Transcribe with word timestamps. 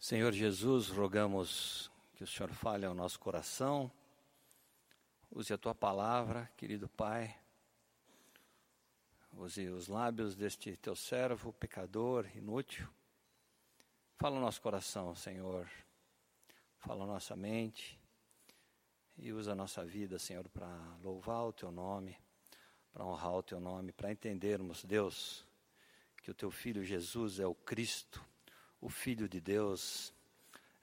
Senhor 0.00 0.32
Jesus, 0.32 0.90
rogamos 0.90 1.90
que 2.14 2.22
o 2.22 2.26
Senhor 2.26 2.50
fale 2.52 2.86
ao 2.86 2.94
nosso 2.94 3.18
coração, 3.18 3.90
use 5.28 5.52
a 5.52 5.58
tua 5.58 5.74
palavra, 5.74 6.48
querido 6.56 6.88
Pai, 6.88 7.36
use 9.32 9.66
os 9.68 9.88
lábios 9.88 10.36
deste 10.36 10.76
teu 10.76 10.94
servo, 10.94 11.52
pecador, 11.52 12.30
inútil. 12.36 12.88
Fala 14.16 14.36
o 14.36 14.40
nosso 14.40 14.62
coração, 14.62 15.16
Senhor, 15.16 15.68
fala 16.76 17.02
a 17.02 17.06
nossa 17.08 17.34
mente 17.34 17.98
e 19.16 19.32
usa 19.32 19.50
a 19.50 19.56
nossa 19.56 19.84
vida, 19.84 20.16
Senhor, 20.16 20.48
para 20.48 20.68
louvar 21.02 21.44
o 21.48 21.52
teu 21.52 21.72
nome, 21.72 22.16
para 22.92 23.04
honrar 23.04 23.34
o 23.34 23.42
teu 23.42 23.58
nome, 23.58 23.90
para 23.90 24.12
entendermos, 24.12 24.84
Deus, 24.84 25.44
que 26.22 26.30
o 26.30 26.34
teu 26.34 26.52
filho 26.52 26.84
Jesus 26.84 27.40
é 27.40 27.46
o 27.48 27.54
Cristo 27.54 28.24
o 28.80 28.88
Filho 28.88 29.28
de 29.28 29.40
Deus. 29.40 30.12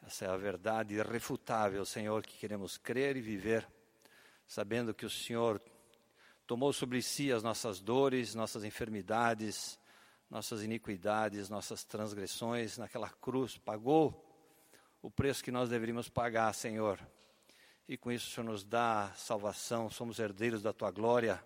Essa 0.05 0.25
é 0.25 0.30
a 0.30 0.38
verdade 0.38 0.95
irrefutável, 0.95 1.85
Senhor, 1.85 2.21
que 2.23 2.38
queremos 2.38 2.77
crer 2.77 3.18
e 3.18 3.21
viver, 3.21 3.68
sabendo 4.45 4.94
que 4.94 5.05
o 5.05 5.09
Senhor 5.09 5.62
tomou 6.45 6.71
sobre 6.71 7.02
si 7.02 7.31
as 7.31 7.41
nossas 7.41 7.80
dores, 7.80 8.35
nossas 8.35 8.63
enfermidades, 8.63 9.80
nossas 10.30 10.62
iniquidades, 10.62 11.49
nossas 11.49 11.84
transgressões 11.84 12.77
naquela 12.77 13.09
cruz, 13.09 13.58
pagou 13.58 14.21
o 15.02 15.09
preço 15.09 15.43
que 15.43 15.52
nós 15.52 15.70
deveríamos 15.70 16.09
pagar, 16.09 16.54
Senhor. 16.54 16.99
E 17.88 17.98
com 17.98 18.12
isso 18.12 18.27
o 18.27 18.32
Senhor 18.32 18.48
nos 18.48 18.63
dá 18.63 19.12
salvação, 19.16 19.90
somos 19.90 20.20
herdeiros 20.20 20.62
da 20.62 20.73
tua 20.73 20.91
glória. 20.91 21.43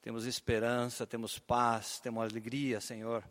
Temos 0.00 0.26
esperança, 0.26 1.06
temos 1.06 1.38
paz, 1.38 1.98
temos 2.00 2.22
alegria, 2.22 2.80
Senhor 2.80 3.22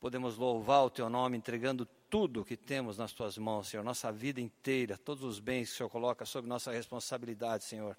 podemos 0.00 0.36
louvar 0.36 0.84
o 0.84 0.90
teu 0.90 1.08
nome 1.08 1.36
entregando 1.36 1.86
tudo 2.08 2.44
que 2.44 2.56
temos 2.56 2.96
nas 2.98 3.12
tuas 3.12 3.36
mãos, 3.36 3.68
Senhor, 3.68 3.82
nossa 3.82 4.12
vida 4.12 4.40
inteira, 4.40 4.96
todos 4.96 5.24
os 5.24 5.40
bens 5.40 5.68
que 5.68 5.74
o 5.74 5.76
Senhor 5.78 5.90
coloca 5.90 6.24
sob 6.24 6.46
nossa 6.46 6.70
responsabilidade, 6.70 7.64
Senhor, 7.64 7.96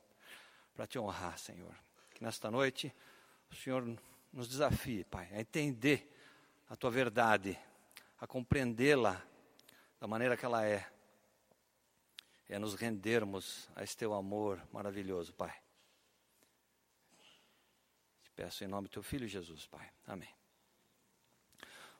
para 0.74 0.88
te 0.88 0.98
honrar, 0.98 1.38
Senhor. 1.38 1.76
Que 2.14 2.24
nesta 2.24 2.50
noite 2.50 2.94
o 3.52 3.56
Senhor 3.56 3.84
nos 4.32 4.48
desafie, 4.48 5.04
Pai, 5.04 5.28
a 5.34 5.40
entender 5.40 6.10
a 6.70 6.76
tua 6.76 6.90
verdade, 6.92 7.58
a 8.20 8.28
compreendê-la 8.28 9.22
da 10.00 10.08
maneira 10.08 10.38
que 10.38 10.46
ela 10.46 10.66
é, 10.66 10.88
e 12.50 12.54
a 12.54 12.60
nos 12.60 12.76
rendermos 12.76 13.70
a 13.76 13.84
esse 13.84 13.98
teu 13.98 14.14
amor 14.14 14.62
maravilhoso, 14.72 15.34
Pai. 15.34 15.54
Te 18.24 18.32
peço 18.32 18.64
em 18.64 18.68
nome 18.68 18.88
do 18.88 18.92
teu 18.92 19.04
filho 19.04 19.28
Jesus, 19.28 19.66
Pai. 19.68 19.90
Amém. 20.06 20.47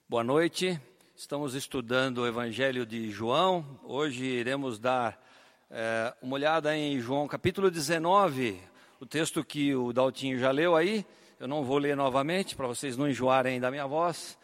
Boa 0.10 0.24
noite. 0.24 0.80
Estamos 1.18 1.54
estudando 1.54 2.20
o 2.20 2.28
Evangelho 2.28 2.86
de 2.86 3.12
João. 3.12 3.78
Hoje 3.84 4.24
iremos 4.24 4.80
dar 4.80 5.22
é, 5.70 6.14
uma 6.22 6.36
olhada 6.36 6.78
em 6.78 6.98
João 6.98 7.28
capítulo 7.28 7.70
19, 7.70 8.58
o 9.02 9.06
texto 9.06 9.44
que 9.44 9.76
o 9.76 9.92
Daltinho 9.92 10.40
já 10.40 10.50
leu 10.50 10.78
aí. 10.78 11.06
Eu 11.38 11.46
não 11.46 11.62
vou 11.62 11.78
ler 11.78 11.98
novamente 11.98 12.56
para 12.56 12.68
vocês 12.68 12.96
não 12.96 13.10
enjoarem 13.10 13.60
da 13.60 13.70
minha 13.70 13.86
voz. 13.86 14.38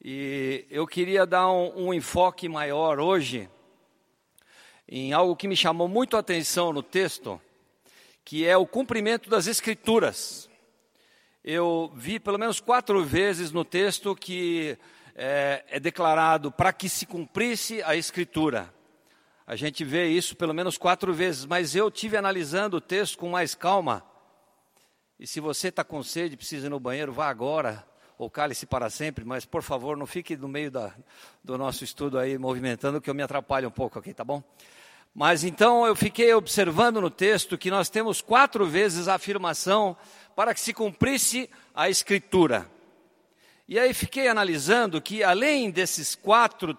E 0.00 0.64
eu 0.70 0.86
queria 0.86 1.26
dar 1.26 1.50
um, 1.50 1.88
um 1.88 1.92
enfoque 1.92 2.48
maior 2.48 3.00
hoje 3.00 3.50
em 4.88 5.12
algo 5.12 5.34
que 5.34 5.48
me 5.48 5.56
chamou 5.56 5.88
muito 5.88 6.16
a 6.16 6.20
atenção 6.20 6.72
no 6.72 6.84
texto, 6.84 7.40
que 8.24 8.46
é 8.46 8.56
o 8.56 8.64
cumprimento 8.64 9.28
das 9.28 9.48
Escrituras. 9.48 10.48
Eu 11.42 11.90
vi 11.96 12.20
pelo 12.20 12.38
menos 12.38 12.60
quatro 12.60 13.04
vezes 13.04 13.50
no 13.50 13.64
texto 13.64 14.14
que 14.14 14.78
é, 15.14 15.64
é 15.68 15.80
declarado 15.80 16.50
para 16.50 16.72
que 16.72 16.88
se 16.88 17.06
cumprisse 17.06 17.82
a 17.82 17.96
Escritura. 17.96 18.72
A 19.46 19.56
gente 19.56 19.84
vê 19.84 20.06
isso 20.06 20.36
pelo 20.36 20.54
menos 20.54 20.78
quatro 20.78 21.12
vezes, 21.12 21.44
mas 21.44 21.74
eu 21.74 21.90
tive 21.90 22.16
analisando 22.16 22.76
o 22.76 22.80
texto 22.80 23.18
com 23.18 23.28
mais 23.28 23.54
calma. 23.54 24.04
E 25.18 25.26
se 25.26 25.40
você 25.40 25.68
está 25.68 25.82
com 25.82 26.02
sede, 26.02 26.36
precisa 26.36 26.66
ir 26.66 26.70
no 26.70 26.78
banheiro, 26.78 27.12
vá 27.12 27.28
agora, 27.28 27.84
ou 28.16 28.30
cale-se 28.30 28.64
para 28.64 28.88
sempre, 28.88 29.24
mas 29.24 29.44
por 29.44 29.62
favor, 29.62 29.96
não 29.96 30.06
fique 30.06 30.36
no 30.36 30.46
meio 30.46 30.70
da, 30.70 30.92
do 31.42 31.58
nosso 31.58 31.84
estudo 31.84 32.18
aí 32.18 32.38
movimentando, 32.38 33.00
que 33.00 33.10
eu 33.10 33.14
me 33.14 33.22
atrapalho 33.22 33.68
um 33.68 33.72
pouco 33.72 33.98
aqui, 33.98 34.14
tá 34.14 34.22
bom? 34.22 34.42
Mas 35.14 35.42
então 35.42 35.84
eu 35.86 35.96
fiquei 35.96 36.32
observando 36.32 37.00
no 37.00 37.10
texto 37.10 37.58
que 37.58 37.70
nós 37.70 37.88
temos 37.88 38.20
quatro 38.20 38.64
vezes 38.66 39.08
a 39.08 39.14
afirmação 39.14 39.96
para 40.36 40.54
que 40.54 40.60
se 40.60 40.72
cumprisse 40.72 41.50
a 41.74 41.90
Escritura. 41.90 42.70
E 43.70 43.78
aí 43.78 43.94
fiquei 43.94 44.26
analisando 44.26 45.00
que, 45.00 45.22
além 45.22 45.70
desses 45.70 46.16
quatro 46.16 46.76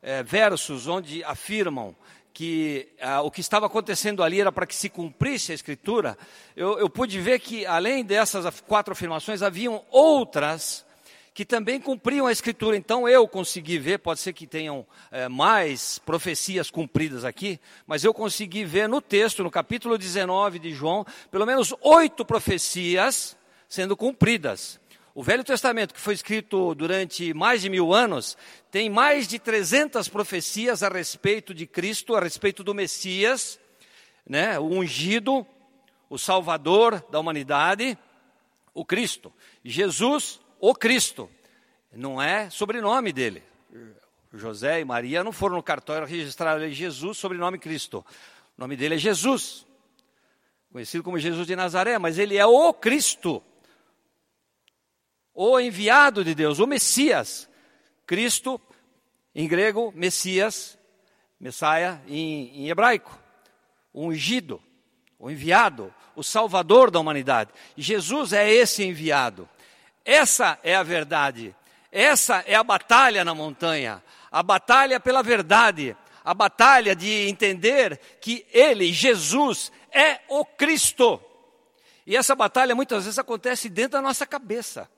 é, 0.00 0.22
versos 0.22 0.86
onde 0.86 1.24
afirmam 1.24 1.96
que 2.32 2.90
ah, 3.00 3.22
o 3.22 3.28
que 3.28 3.40
estava 3.40 3.66
acontecendo 3.66 4.22
ali 4.22 4.40
era 4.40 4.52
para 4.52 4.64
que 4.64 4.74
se 4.76 4.88
cumprisse 4.88 5.50
a 5.50 5.54
Escritura, 5.56 6.16
eu, 6.54 6.78
eu 6.78 6.88
pude 6.88 7.20
ver 7.20 7.40
que, 7.40 7.66
além 7.66 8.04
dessas 8.04 8.60
quatro 8.60 8.92
afirmações, 8.92 9.42
haviam 9.42 9.84
outras 9.90 10.86
que 11.34 11.44
também 11.44 11.80
cumpriam 11.80 12.28
a 12.28 12.32
Escritura. 12.32 12.76
Então 12.76 13.08
eu 13.08 13.26
consegui 13.26 13.76
ver, 13.76 13.98
pode 13.98 14.20
ser 14.20 14.32
que 14.32 14.46
tenham 14.46 14.86
é, 15.10 15.28
mais 15.28 15.98
profecias 15.98 16.70
cumpridas 16.70 17.24
aqui, 17.24 17.58
mas 17.84 18.04
eu 18.04 18.14
consegui 18.14 18.64
ver 18.64 18.88
no 18.88 19.00
texto, 19.00 19.42
no 19.42 19.50
capítulo 19.50 19.98
19 19.98 20.60
de 20.60 20.72
João, 20.72 21.04
pelo 21.32 21.44
menos 21.44 21.74
oito 21.80 22.24
profecias 22.24 23.36
sendo 23.68 23.96
cumpridas. 23.96 24.80
O 25.14 25.22
Velho 25.22 25.44
Testamento, 25.44 25.92
que 25.92 26.00
foi 26.00 26.14
escrito 26.14 26.74
durante 26.74 27.34
mais 27.34 27.60
de 27.60 27.68
mil 27.68 27.92
anos, 27.92 28.36
tem 28.70 28.88
mais 28.88 29.28
de 29.28 29.38
300 29.38 30.08
profecias 30.08 30.82
a 30.82 30.88
respeito 30.88 31.52
de 31.52 31.66
Cristo, 31.66 32.16
a 32.16 32.20
respeito 32.20 32.64
do 32.64 32.74
Messias, 32.74 33.60
né, 34.26 34.58
o 34.58 34.64
ungido, 34.64 35.46
o 36.08 36.18
Salvador 36.18 37.04
da 37.10 37.20
humanidade, 37.20 37.98
o 38.72 38.86
Cristo. 38.86 39.30
Jesus, 39.62 40.40
o 40.58 40.74
Cristo. 40.74 41.28
Não 41.92 42.20
é 42.20 42.48
sobrenome 42.48 43.12
dele. 43.12 43.42
José 44.32 44.80
e 44.80 44.84
Maria 44.84 45.22
não 45.22 45.30
foram 45.30 45.56
no 45.56 45.62
cartório 45.62 46.06
registrar 46.06 46.58
Jesus, 46.70 47.18
sobrenome 47.18 47.58
Cristo. 47.58 48.02
O 48.56 48.60
nome 48.62 48.76
dele 48.76 48.94
é 48.94 48.98
Jesus, 48.98 49.66
conhecido 50.72 51.04
como 51.04 51.18
Jesus 51.18 51.46
de 51.46 51.54
Nazaré, 51.54 51.98
mas 51.98 52.18
ele 52.18 52.38
é 52.38 52.46
o 52.46 52.72
Cristo 52.72 53.42
o 55.34 55.58
enviado 55.58 56.24
de 56.24 56.34
Deus, 56.34 56.58
o 56.58 56.66
Messias. 56.66 57.48
Cristo, 58.06 58.60
em 59.34 59.48
grego, 59.48 59.92
Messias, 59.94 60.78
Messiah 61.40 62.00
em, 62.06 62.64
em 62.64 62.68
hebraico, 62.68 63.18
o 63.92 64.06
ungido, 64.06 64.62
o 65.18 65.30
enviado, 65.30 65.92
o 66.14 66.22
salvador 66.22 66.90
da 66.90 67.00
humanidade. 67.00 67.50
Jesus 67.76 68.32
é 68.32 68.50
esse 68.50 68.84
enviado. 68.84 69.48
Essa 70.04 70.58
é 70.62 70.74
a 70.74 70.82
verdade. 70.82 71.54
Essa 71.90 72.44
é 72.46 72.54
a 72.54 72.64
batalha 72.64 73.24
na 73.24 73.34
montanha, 73.34 74.02
a 74.30 74.42
batalha 74.42 74.98
pela 74.98 75.22
verdade, 75.22 75.96
a 76.24 76.34
batalha 76.34 76.96
de 76.96 77.28
entender 77.28 77.98
que 78.20 78.46
Ele, 78.52 78.92
Jesus, 78.92 79.70
é 79.90 80.20
o 80.28 80.44
Cristo. 80.44 81.20
E 82.06 82.16
essa 82.16 82.34
batalha 82.34 82.74
muitas 82.74 83.04
vezes 83.04 83.18
acontece 83.18 83.68
dentro 83.68 83.92
da 83.92 84.02
nossa 84.02 84.26
cabeça 84.26 84.88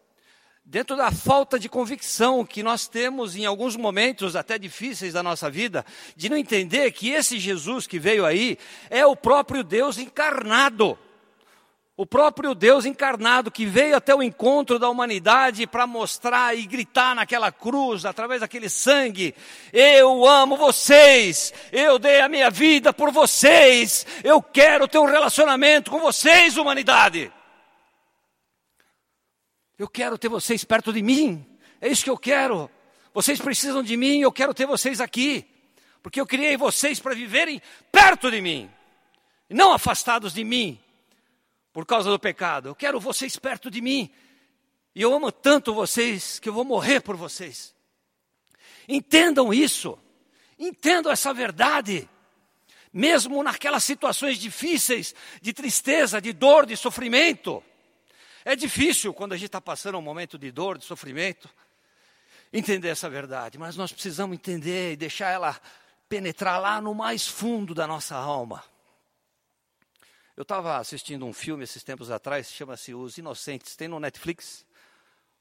dentro 0.64 0.96
da 0.96 1.10
falta 1.10 1.58
de 1.58 1.68
convicção 1.68 2.44
que 2.44 2.62
nós 2.62 2.88
temos 2.88 3.36
em 3.36 3.44
alguns 3.44 3.76
momentos 3.76 4.34
até 4.34 4.58
difíceis 4.58 5.12
da 5.12 5.22
nossa 5.22 5.50
vida, 5.50 5.84
de 6.16 6.30
não 6.30 6.36
entender 6.36 6.90
que 6.92 7.10
esse 7.10 7.38
Jesus 7.38 7.86
que 7.86 7.98
veio 7.98 8.24
aí 8.24 8.56
é 8.88 9.04
o 9.04 9.14
próprio 9.14 9.62
Deus 9.62 9.98
encarnado. 9.98 10.98
O 11.96 12.04
próprio 12.04 12.56
Deus 12.56 12.84
encarnado 12.84 13.52
que 13.52 13.64
veio 13.64 13.94
até 13.94 14.12
o 14.12 14.22
encontro 14.22 14.80
da 14.80 14.88
humanidade 14.88 15.64
para 15.64 15.86
mostrar 15.86 16.56
e 16.58 16.66
gritar 16.66 17.14
naquela 17.14 17.52
cruz, 17.52 18.04
através 18.04 18.40
daquele 18.40 18.68
sangue: 18.68 19.32
Eu 19.72 20.26
amo 20.26 20.56
vocês, 20.56 21.54
eu 21.70 21.96
dei 21.96 22.20
a 22.20 22.28
minha 22.28 22.50
vida 22.50 22.92
por 22.92 23.12
vocês, 23.12 24.04
eu 24.24 24.42
quero 24.42 24.88
ter 24.88 24.98
um 24.98 25.06
relacionamento 25.06 25.88
com 25.88 26.00
vocês, 26.00 26.56
humanidade. 26.56 27.30
Eu 29.78 29.88
quero 29.88 30.16
ter 30.16 30.28
vocês 30.28 30.64
perto 30.64 30.92
de 30.92 31.02
mim. 31.02 31.44
É 31.80 31.88
isso 31.88 32.04
que 32.04 32.10
eu 32.10 32.18
quero. 32.18 32.70
Vocês 33.12 33.40
precisam 33.40 33.82
de 33.82 33.96
mim, 33.96 34.20
eu 34.20 34.32
quero 34.32 34.54
ter 34.54 34.66
vocês 34.66 35.00
aqui. 35.00 35.46
Porque 36.02 36.20
eu 36.20 36.26
criei 36.26 36.56
vocês 36.56 37.00
para 37.00 37.14
viverem 37.14 37.62
perto 37.90 38.30
de 38.30 38.40
mim, 38.40 38.70
não 39.48 39.72
afastados 39.72 40.34
de 40.34 40.44
mim 40.44 40.78
por 41.72 41.86
causa 41.86 42.10
do 42.10 42.18
pecado. 42.18 42.68
Eu 42.68 42.74
quero 42.74 43.00
vocês 43.00 43.36
perto 43.36 43.70
de 43.70 43.80
mim. 43.80 44.10
E 44.94 45.02
eu 45.02 45.12
amo 45.12 45.32
tanto 45.32 45.74
vocês 45.74 46.38
que 46.38 46.48
eu 46.48 46.52
vou 46.52 46.64
morrer 46.64 47.00
por 47.00 47.16
vocês. 47.16 47.74
Entendam 48.88 49.52
isso. 49.52 49.98
Entendam 50.58 51.10
essa 51.10 51.34
verdade. 51.34 52.08
Mesmo 52.92 53.42
naquelas 53.42 53.82
situações 53.82 54.38
difíceis, 54.38 55.14
de 55.42 55.52
tristeza, 55.52 56.20
de 56.20 56.32
dor, 56.32 56.64
de 56.64 56.76
sofrimento. 56.76 57.62
É 58.44 58.54
difícil 58.54 59.14
quando 59.14 59.32
a 59.32 59.36
gente 59.36 59.46
está 59.46 59.60
passando 59.60 59.96
um 59.96 60.02
momento 60.02 60.38
de 60.38 60.52
dor, 60.52 60.76
de 60.76 60.84
sofrimento. 60.84 61.48
entender 62.52 62.88
essa 62.88 63.10
verdade, 63.10 63.58
mas 63.58 63.76
nós 63.76 63.92
precisamos 63.92 64.34
entender 64.34 64.92
e 64.92 64.96
deixar 64.96 65.30
ela 65.30 65.60
penetrar 66.08 66.60
lá 66.60 66.80
no 66.80 66.94
mais 66.94 67.26
fundo 67.26 67.74
da 67.74 67.84
nossa 67.84 68.14
alma. 68.14 68.62
Eu 70.36 70.42
estava 70.42 70.78
assistindo 70.78 71.26
um 71.26 71.32
filme 71.32 71.64
esses 71.64 71.82
tempos 71.82 72.12
atrás, 72.12 72.50
chama-se 72.50 72.94
Os 72.94 73.18
Inocentes, 73.18 73.74
tem 73.74 73.88
no 73.88 73.98
Netflix. 73.98 74.64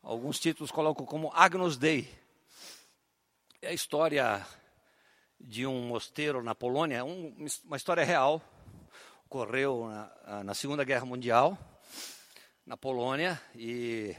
Alguns 0.01 0.39
títulos 0.39 0.71
colocam 0.71 1.05
como 1.05 1.31
Agnus 1.35 1.77
Dei. 1.77 2.11
É 3.61 3.69
a 3.69 3.73
história 3.73 4.45
de 5.39 5.67
um 5.67 5.88
mosteiro 5.88 6.41
na 6.41 6.55
Polônia, 6.55 7.05
um, 7.05 7.47
uma 7.63 7.77
história 7.77 8.03
real, 8.03 8.41
ocorreu 9.25 9.88
na, 9.88 10.44
na 10.44 10.53
Segunda 10.53 10.83
Guerra 10.83 11.05
Mundial, 11.05 11.57
na 12.65 12.77
Polônia, 12.77 13.42
e 13.54 14.15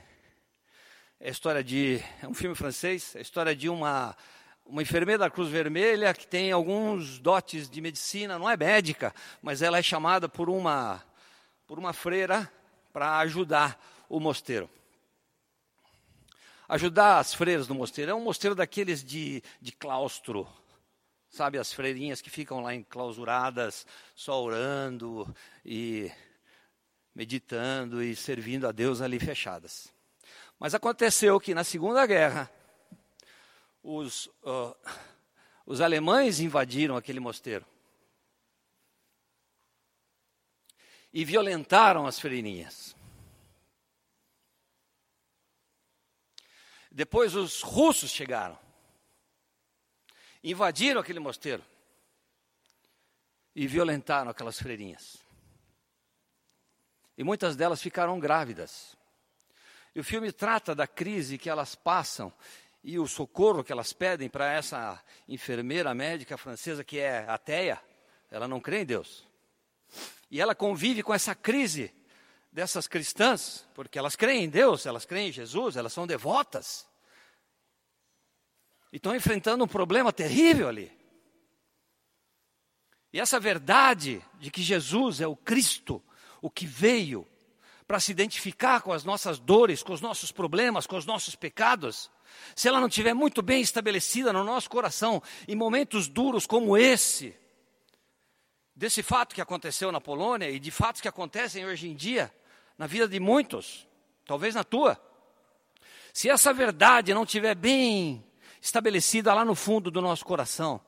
é 1.18 1.28
a 1.28 1.30
história 1.30 1.64
de. 1.64 2.02
É 2.22 2.28
um 2.28 2.34
filme 2.34 2.54
francês, 2.54 3.14
é 3.16 3.18
a 3.18 3.22
história 3.22 3.56
de 3.56 3.70
uma, 3.70 4.14
uma 4.66 4.82
enfermeira 4.82 5.20
da 5.20 5.30
Cruz 5.30 5.48
Vermelha 5.48 6.12
que 6.12 6.26
tem 6.26 6.52
alguns 6.52 7.18
dotes 7.18 7.70
de 7.70 7.80
medicina, 7.80 8.38
não 8.38 8.48
é 8.48 8.56
médica, 8.56 9.14
mas 9.40 9.62
ela 9.62 9.78
é 9.78 9.82
chamada 9.82 10.28
por 10.28 10.50
uma, 10.50 11.02
por 11.66 11.78
uma 11.78 11.94
freira 11.94 12.50
para 12.92 13.18
ajudar 13.20 13.82
o 14.08 14.20
mosteiro. 14.20 14.68
Ajudar 16.68 17.18
as 17.18 17.32
freiras 17.32 17.66
do 17.66 17.74
mosteiro. 17.74 18.10
É 18.10 18.14
um 18.14 18.20
mosteiro 18.20 18.54
daqueles 18.54 19.02
de, 19.02 19.42
de 19.60 19.72
claustro, 19.72 20.46
sabe? 21.30 21.58
As 21.58 21.72
freirinhas 21.72 22.20
que 22.20 22.28
ficam 22.28 22.60
lá 22.60 22.74
enclausuradas, 22.74 23.86
só 24.14 24.42
orando 24.42 25.34
e 25.64 26.12
meditando 27.14 28.02
e 28.02 28.16
servindo 28.16 28.66
a 28.66 28.72
Deus 28.72 29.00
ali 29.00 29.20
fechadas. 29.20 29.92
Mas 30.58 30.74
aconteceu 30.74 31.38
que 31.38 31.54
na 31.54 31.62
Segunda 31.62 32.04
Guerra, 32.06 32.50
os, 33.82 34.26
uh, 34.42 34.76
os 35.64 35.80
alemães 35.80 36.40
invadiram 36.40 36.96
aquele 36.96 37.20
mosteiro. 37.20 37.66
E 41.12 41.24
violentaram 41.24 42.06
as 42.06 42.18
freirinhas. 42.18 42.96
Depois 46.90 47.34
os 47.36 47.62
russos 47.62 48.10
chegaram. 48.10 48.58
Invadiram 50.42 51.00
aquele 51.00 51.20
mosteiro. 51.20 51.64
E 53.54 53.66
violentaram 53.66 54.30
aquelas 54.30 54.58
freirinhas. 54.58 55.23
E 57.16 57.24
muitas 57.24 57.56
delas 57.56 57.80
ficaram 57.80 58.18
grávidas. 58.18 58.96
E 59.94 60.00
o 60.00 60.04
filme 60.04 60.32
trata 60.32 60.74
da 60.74 60.86
crise 60.86 61.38
que 61.38 61.48
elas 61.48 61.74
passam 61.74 62.32
e 62.82 62.98
o 62.98 63.06
socorro 63.06 63.64
que 63.64 63.72
elas 63.72 63.92
pedem 63.92 64.28
para 64.28 64.52
essa 64.52 65.02
enfermeira 65.28 65.94
médica 65.94 66.36
francesa 66.36 66.84
que 66.84 66.98
é 66.98 67.24
ateia. 67.28 67.80
Ela 68.30 68.48
não 68.48 68.60
crê 68.60 68.82
em 68.82 68.84
Deus. 68.84 69.26
E 70.30 70.40
ela 70.40 70.54
convive 70.54 71.02
com 71.02 71.14
essa 71.14 71.34
crise 71.34 71.94
dessas 72.50 72.86
cristãs, 72.86 73.66
porque 73.74 73.98
elas 73.98 74.16
creem 74.16 74.44
em 74.44 74.48
Deus, 74.48 74.86
elas 74.86 75.04
creem 75.04 75.28
em 75.28 75.32
Jesus, 75.32 75.76
elas 75.76 75.92
são 75.92 76.06
devotas. 76.06 76.86
E 78.92 78.96
estão 78.96 79.14
enfrentando 79.14 79.64
um 79.64 79.68
problema 79.68 80.12
terrível 80.12 80.68
ali. 80.68 80.92
E 83.12 83.20
essa 83.20 83.38
verdade 83.40 84.24
de 84.38 84.50
que 84.50 84.62
Jesus 84.62 85.20
é 85.20 85.26
o 85.26 85.36
Cristo, 85.36 86.02
o 86.44 86.50
que 86.50 86.66
veio 86.66 87.26
para 87.86 87.98
se 87.98 88.12
identificar 88.12 88.82
com 88.82 88.92
as 88.92 89.02
nossas 89.02 89.38
dores, 89.38 89.82
com 89.82 89.94
os 89.94 90.02
nossos 90.02 90.30
problemas, 90.30 90.86
com 90.86 90.94
os 90.94 91.06
nossos 91.06 91.34
pecados, 91.34 92.10
se 92.54 92.68
ela 92.68 92.80
não 92.80 92.88
estiver 92.88 93.14
muito 93.14 93.40
bem 93.40 93.62
estabelecida 93.62 94.30
no 94.30 94.44
nosso 94.44 94.68
coração, 94.68 95.22
em 95.48 95.56
momentos 95.56 96.06
duros 96.06 96.46
como 96.46 96.76
esse, 96.76 97.34
desse 98.76 99.02
fato 99.02 99.34
que 99.34 99.40
aconteceu 99.40 99.90
na 99.90 100.02
Polônia 100.02 100.50
e 100.50 100.58
de 100.58 100.70
fatos 100.70 101.00
que 101.00 101.08
acontecem 101.08 101.64
hoje 101.64 101.88
em 101.88 101.94
dia 101.94 102.30
na 102.76 102.86
vida 102.86 103.08
de 103.08 103.18
muitos, 103.18 103.88
talvez 104.26 104.54
na 104.54 104.64
tua. 104.64 105.00
Se 106.12 106.28
essa 106.28 106.52
verdade 106.52 107.14
não 107.14 107.24
estiver 107.24 107.54
bem 107.54 108.22
estabelecida 108.60 109.32
lá 109.32 109.46
no 109.46 109.54
fundo 109.54 109.90
do 109.90 110.02
nosso 110.02 110.26
coração, 110.26 110.78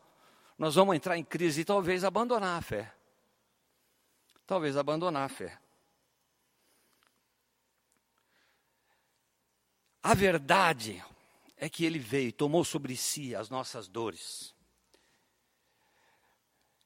nós 0.59 0.75
vamos 0.75 0.97
entrar 0.97 1.17
em 1.17 1.25
crise 1.25 1.63
e 1.63 1.65
talvez 1.65 2.05
abandonar 2.05 2.59
a 2.59 2.63
fé. 2.63 2.96
Talvez 4.47 4.77
abandonar 4.77 5.25
a 5.25 5.29
fé. 5.29 5.59
A 10.03 10.15
verdade 10.15 11.03
é 11.57 11.69
que 11.69 11.85
ele 11.85 11.99
veio 11.99 12.29
e 12.29 12.33
tomou 12.33 12.65
sobre 12.65 12.97
si 12.97 13.35
as 13.35 13.51
nossas 13.51 13.89
dores. 13.89 14.55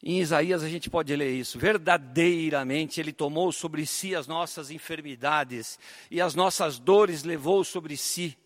Em 0.03 0.19
Isaías 0.21 0.62
a 0.62 0.69
gente 0.69 0.89
pode 0.89 1.15
ler 1.15 1.31
isso. 1.31 1.59
Verdadeiramente 1.59 2.99
ele 2.99 3.12
tomou 3.12 3.53
sobre 3.53 3.85
si 3.85 4.15
as 4.15 4.27
nossas 4.27 4.71
enfermidades 4.71 5.79
e 6.11 6.19
as 6.19 6.35
nossas 6.35 6.79
dores 6.79 7.23
levou 7.23 7.62
sobre 7.62 7.95
si. 7.97 8.39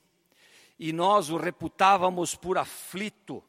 E 0.76 0.92
nós 0.92 1.30
o 1.30 1.36
reputávamos 1.36 2.34
por 2.34 2.58
aflito, 2.58 3.44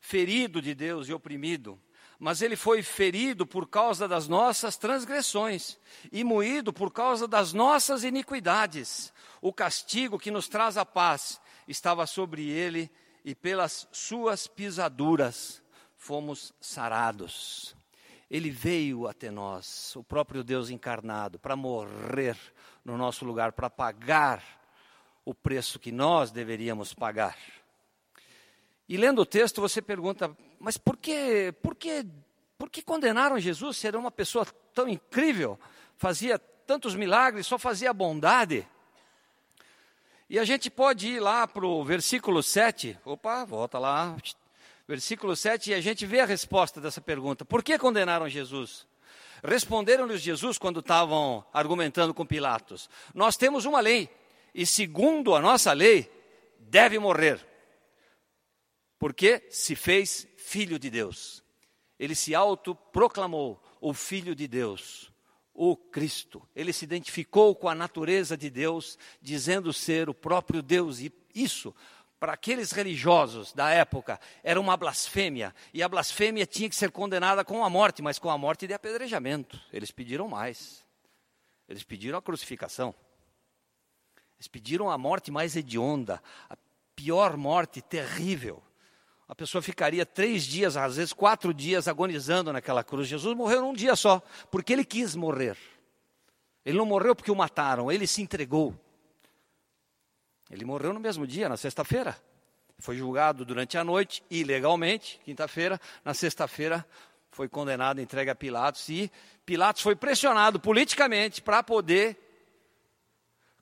ferido 0.00 0.62
de 0.62 0.74
Deus 0.74 1.06
e 1.08 1.12
oprimido. 1.12 1.78
Mas 2.20 2.42
ele 2.42 2.54
foi 2.54 2.82
ferido 2.82 3.44
por 3.44 3.66
causa 3.66 4.06
das 4.06 4.28
nossas 4.28 4.76
transgressões 4.76 5.76
e 6.12 6.22
moído 6.22 6.72
por 6.72 6.92
causa 6.92 7.26
das 7.26 7.52
nossas 7.52 8.04
iniquidades 8.04 9.12
o 9.40 9.52
castigo 9.52 10.18
que 10.18 10.30
nos 10.30 10.48
traz 10.48 10.76
a 10.76 10.84
paz 10.84 11.40
estava 11.66 12.06
sobre 12.06 12.48
ele 12.48 12.90
e 13.24 13.34
pelas 13.34 13.88
suas 13.90 14.46
pisaduras 14.46 15.62
fomos 15.96 16.52
sarados. 16.60 17.74
Ele 18.30 18.50
veio 18.50 19.08
até 19.08 19.30
nós, 19.30 19.96
o 19.96 20.04
próprio 20.04 20.44
Deus 20.44 20.70
encarnado, 20.70 21.38
para 21.38 21.56
morrer 21.56 22.36
no 22.84 22.96
nosso 22.96 23.24
lugar, 23.24 23.52
para 23.52 23.68
pagar 23.68 24.42
o 25.24 25.34
preço 25.34 25.78
que 25.78 25.90
nós 25.90 26.30
deveríamos 26.30 26.94
pagar. 26.94 27.36
E 28.90 28.96
lendo 28.96 29.22
o 29.22 29.24
texto, 29.24 29.60
você 29.60 29.80
pergunta: 29.80 30.36
mas 30.58 30.76
por 30.76 30.96
que, 30.96 31.54
por 31.62 31.76
que, 31.76 32.04
por 32.58 32.68
que 32.68 32.82
condenaram 32.82 33.38
Jesus? 33.38 33.76
Se 33.76 33.86
era 33.86 33.96
uma 33.96 34.10
pessoa 34.10 34.44
tão 34.74 34.88
incrível, 34.88 35.56
fazia 35.96 36.40
tantos 36.66 36.96
milagres, 36.96 37.46
só 37.46 37.56
fazia 37.56 37.94
bondade. 37.94 38.66
E 40.28 40.40
a 40.40 40.44
gente 40.44 40.68
pode 40.68 41.06
ir 41.06 41.20
lá 41.20 41.46
para 41.46 41.64
o 41.64 41.84
versículo 41.84 42.42
7. 42.42 42.98
Opa, 43.04 43.44
volta 43.44 43.78
lá. 43.78 44.16
Versículo 44.88 45.36
7, 45.36 45.70
e 45.70 45.74
a 45.74 45.80
gente 45.80 46.04
vê 46.04 46.18
a 46.18 46.26
resposta 46.26 46.80
dessa 46.80 47.00
pergunta. 47.00 47.44
Por 47.44 47.62
que 47.62 47.78
condenaram 47.78 48.28
Jesus? 48.28 48.88
Responderam-lhes 49.44 50.20
Jesus 50.20 50.58
quando 50.58 50.80
estavam 50.80 51.44
argumentando 51.52 52.12
com 52.12 52.26
Pilatos: 52.26 52.90
Nós 53.14 53.36
temos 53.36 53.64
uma 53.66 53.78
lei, 53.78 54.10
e 54.52 54.66
segundo 54.66 55.36
a 55.36 55.40
nossa 55.40 55.72
lei, 55.72 56.10
deve 56.58 56.98
morrer. 56.98 57.49
Porque 59.00 59.46
se 59.48 59.74
fez 59.74 60.28
filho 60.36 60.78
de 60.78 60.90
Deus. 60.90 61.42
Ele 61.98 62.14
se 62.14 62.34
autoproclamou 62.34 63.60
o 63.80 63.94
filho 63.94 64.34
de 64.34 64.46
Deus 64.46 65.10
o 65.54 65.76
Cristo. 65.76 66.46
Ele 66.54 66.72
se 66.72 66.84
identificou 66.84 67.54
com 67.54 67.68
a 67.68 67.74
natureza 67.74 68.36
de 68.36 68.48
Deus, 68.48 68.98
dizendo 69.20 69.72
ser 69.72 70.08
o 70.08 70.14
próprio 70.14 70.62
Deus. 70.62 71.00
E 71.00 71.12
isso, 71.34 71.74
para 72.18 72.32
aqueles 72.32 72.72
religiosos 72.72 73.52
da 73.52 73.70
época, 73.70 74.20
era 74.42 74.60
uma 74.60 74.76
blasfêmia. 74.76 75.54
E 75.74 75.82
a 75.82 75.88
blasfêmia 75.88 76.46
tinha 76.46 76.68
que 76.68 76.76
ser 76.76 76.90
condenada 76.90 77.44
com 77.44 77.64
a 77.64 77.70
morte, 77.70 78.00
mas 78.00 78.18
com 78.18 78.30
a 78.30 78.38
morte 78.38 78.66
de 78.66 78.74
apedrejamento. 78.74 79.60
Eles 79.72 79.90
pediram 79.90 80.28
mais. 80.28 80.84
Eles 81.68 81.82
pediram 81.82 82.18
a 82.18 82.22
crucificação. 82.22 82.94
Eles 84.36 84.48
pediram 84.48 84.90
a 84.90 84.96
morte 84.96 85.30
mais 85.30 85.56
hedionda, 85.56 86.22
a 86.48 86.56
pior 86.94 87.36
morte, 87.36 87.82
terrível 87.82 88.62
a 89.30 89.34
pessoa 89.36 89.62
ficaria 89.62 90.04
três 90.04 90.42
dias, 90.42 90.76
às 90.76 90.96
vezes 90.96 91.12
quatro 91.12 91.54
dias, 91.54 91.86
agonizando 91.86 92.52
naquela 92.52 92.82
cruz. 92.82 93.06
Jesus 93.06 93.36
morreu 93.36 93.60
num 93.60 93.72
dia 93.72 93.94
só, 93.94 94.20
porque 94.50 94.72
ele 94.72 94.84
quis 94.84 95.14
morrer. 95.14 95.56
Ele 96.66 96.76
não 96.76 96.84
morreu 96.84 97.14
porque 97.14 97.30
o 97.30 97.36
mataram, 97.36 97.92
ele 97.92 98.08
se 98.08 98.20
entregou. 98.20 98.74
Ele 100.50 100.64
morreu 100.64 100.92
no 100.92 100.98
mesmo 100.98 101.28
dia, 101.28 101.48
na 101.48 101.56
sexta-feira. 101.56 102.20
Foi 102.80 102.96
julgado 102.96 103.44
durante 103.44 103.78
a 103.78 103.84
noite, 103.84 104.20
ilegalmente, 104.28 105.20
quinta-feira. 105.24 105.80
Na 106.04 106.12
sexta-feira, 106.12 106.84
foi 107.30 107.48
condenado, 107.48 108.00
entregue 108.00 108.30
a 108.30 108.34
Pilatos. 108.34 108.88
E 108.88 109.12
Pilatos 109.46 109.80
foi 109.80 109.94
pressionado 109.94 110.58
politicamente 110.58 111.40
para 111.40 111.62
poder 111.62 112.18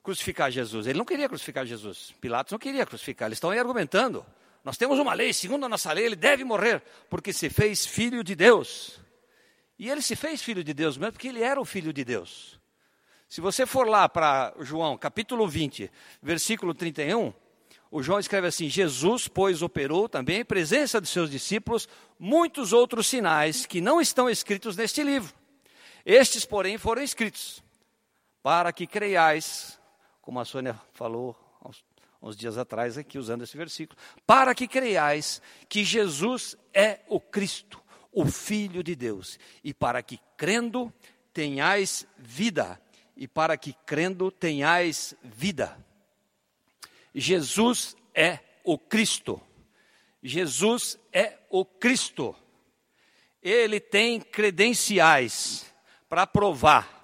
crucificar 0.01 0.49
Jesus. 0.49 0.87
Ele 0.87 0.97
não 0.97 1.05
queria 1.05 1.29
crucificar 1.29 1.63
Jesus. 1.63 2.11
Pilatos 2.19 2.51
não 2.53 2.57
queria 2.57 2.87
crucificar. 2.87 3.27
Eles 3.27 3.37
estão 3.37 3.51
aí 3.51 3.59
argumentando. 3.59 4.25
Nós 4.63 4.77
temos 4.77 4.99
uma 4.99 5.13
lei, 5.13 5.33
segundo 5.33 5.65
a 5.65 5.69
nossa 5.69 5.91
lei, 5.93 6.05
ele 6.05 6.15
deve 6.15 6.43
morrer, 6.43 6.81
porque 7.09 7.31
se 7.31 7.49
fez 7.49 7.85
filho 7.85 8.23
de 8.23 8.35
Deus. 8.35 8.99
E 9.77 9.89
ele 9.89 10.01
se 10.01 10.15
fez 10.15 10.41
filho 10.41 10.63
de 10.63 10.73
Deus 10.73 10.97
mesmo, 10.97 11.13
porque 11.13 11.29
ele 11.29 11.41
era 11.41 11.59
o 11.59 11.65
filho 11.65 11.93
de 11.93 12.03
Deus. 12.03 12.59
Se 13.29 13.39
você 13.41 13.65
for 13.65 13.87
lá 13.87 14.09
para 14.09 14.53
João, 14.59 14.97
capítulo 14.97 15.47
20, 15.47 15.89
versículo 16.21 16.73
31, 16.73 17.33
o 17.91 18.03
João 18.03 18.19
escreve 18.19 18.47
assim: 18.47 18.67
Jesus, 18.67 19.27
pois, 19.27 19.61
operou 19.61 20.09
também 20.09 20.41
em 20.41 20.45
presença 20.45 20.99
de 20.99 21.07
seus 21.07 21.29
discípulos 21.29 21.87
muitos 22.19 22.73
outros 22.73 23.07
sinais 23.07 23.65
que 23.65 23.79
não 23.79 24.01
estão 24.01 24.29
escritos 24.29 24.75
neste 24.75 25.01
livro. 25.03 25.33
Estes, 26.05 26.43
porém, 26.43 26.77
foram 26.77 27.01
escritos 27.01 27.63
para 28.41 28.73
que 28.73 28.87
creiais, 28.87 29.79
como 30.21 30.39
a 30.39 30.45
Sônia 30.45 30.79
falou 30.93 31.37
uns 32.21 32.35
dias 32.35 32.57
atrás 32.57 32.97
aqui, 32.97 33.17
usando 33.17 33.43
esse 33.43 33.55
versículo, 33.55 33.97
para 34.25 34.53
que 34.53 34.67
creiais 34.67 35.41
que 35.67 35.83
Jesus 35.83 36.57
é 36.73 36.99
o 37.07 37.19
Cristo, 37.19 37.81
o 38.11 38.25
Filho 38.25 38.83
de 38.83 38.95
Deus, 38.95 39.39
e 39.63 39.73
para 39.73 40.03
que 40.03 40.19
crendo 40.35 40.93
tenhais 41.33 42.05
vida, 42.17 42.81
e 43.15 43.27
para 43.27 43.57
que 43.57 43.73
crendo 43.85 44.31
tenhais 44.31 45.13
vida. 45.23 45.77
Jesus 47.13 47.95
é 48.13 48.39
o 48.63 48.77
Cristo. 48.77 49.41
Jesus 50.21 50.99
é 51.13 51.37
o 51.49 51.65
Cristo. 51.65 52.35
Ele 53.41 53.79
tem 53.79 54.19
credenciais 54.19 55.65
para 56.09 56.27
provar 56.27 56.98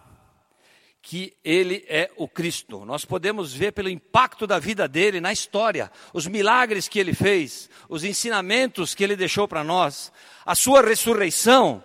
que 1.07 1.37
ele 1.43 1.85
é 1.87 2.09
o 2.17 2.27
Cristo. 2.27 2.83
Nós 2.83 3.05
podemos 3.05 3.53
ver 3.53 3.73
pelo 3.73 3.89
impacto 3.89 4.47
da 4.47 4.57
vida 4.57 4.87
dele 4.87 5.21
na 5.21 5.31
história, 5.31 5.91
os 6.11 6.25
milagres 6.25 6.87
que 6.87 6.97
ele 6.97 7.13
fez, 7.13 7.69
os 7.87 8.03
ensinamentos 8.03 8.95
que 8.95 9.03
ele 9.03 9.15
deixou 9.15 9.47
para 9.47 9.63
nós, 9.63 10.11
a 10.43 10.55
sua 10.55 10.81
ressurreição 10.81 11.83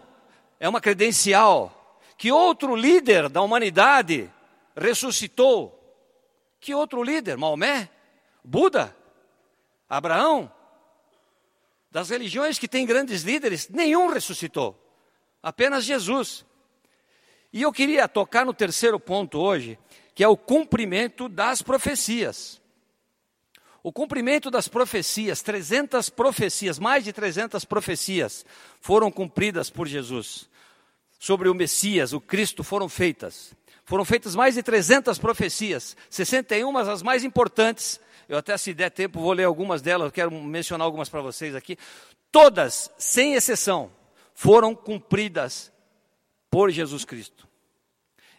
é 0.58 0.66
uma 0.66 0.80
credencial 0.80 2.02
que 2.16 2.32
outro 2.32 2.74
líder 2.74 3.28
da 3.28 3.42
humanidade 3.42 4.32
ressuscitou. 4.74 5.78
Que 6.58 6.74
outro 6.74 7.02
líder? 7.02 7.36
Maomé? 7.36 7.90
Buda? 8.42 8.96
Abraão? 9.86 10.50
Das 11.90 12.08
religiões 12.08 12.58
que 12.58 12.66
têm 12.66 12.86
grandes 12.86 13.20
líderes, 13.20 13.68
nenhum 13.68 14.08
ressuscitou. 14.08 14.82
Apenas 15.42 15.84
Jesus. 15.84 16.46
E 17.52 17.62
eu 17.62 17.72
queria 17.72 18.06
tocar 18.06 18.46
no 18.46 18.54
terceiro 18.54 18.98
ponto 19.00 19.38
hoje, 19.38 19.78
que 20.14 20.22
é 20.22 20.28
o 20.28 20.36
cumprimento 20.36 21.28
das 21.28 21.62
profecias. 21.62 22.60
O 23.82 23.92
cumprimento 23.92 24.50
das 24.50 24.68
profecias, 24.68 25.40
300 25.42 26.10
profecias, 26.10 26.78
mais 26.78 27.02
de 27.02 27.12
300 27.12 27.64
profecias 27.64 28.44
foram 28.80 29.10
cumpridas 29.10 29.70
por 29.70 29.88
Jesus. 29.88 30.48
Sobre 31.18 31.48
o 31.48 31.54
Messias, 31.54 32.12
o 32.12 32.20
Cristo, 32.20 32.62
foram 32.62 32.88
feitas. 32.88 33.54
Foram 33.84 34.04
feitas 34.04 34.36
mais 34.36 34.54
de 34.54 34.62
300 34.62 35.18
profecias, 35.18 35.96
61 36.08 36.76
as 36.78 37.02
mais 37.02 37.24
importantes. 37.24 37.98
Eu 38.28 38.38
até 38.38 38.56
se 38.56 38.72
der 38.72 38.90
tempo 38.90 39.18
vou 39.18 39.32
ler 39.32 39.44
algumas 39.44 39.82
delas, 39.82 40.12
quero 40.12 40.30
mencionar 40.30 40.84
algumas 40.84 41.08
para 41.08 41.20
vocês 41.20 41.56
aqui. 41.56 41.76
Todas, 42.30 42.90
sem 42.96 43.34
exceção, 43.34 43.90
foram 44.32 44.74
cumpridas 44.74 45.72
por 46.50 46.70
Jesus 46.70 47.04
Cristo. 47.04 47.48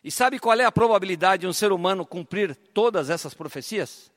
E 0.03 0.11
sabe 0.11 0.39
qual 0.39 0.59
é 0.59 0.65
a 0.65 0.71
probabilidade 0.71 1.41
de 1.41 1.47
um 1.47 1.53
ser 1.53 1.71
humano 1.71 2.05
cumprir 2.05 2.55
todas 2.55 3.09
essas 3.09 3.33
profecias? 3.33 4.11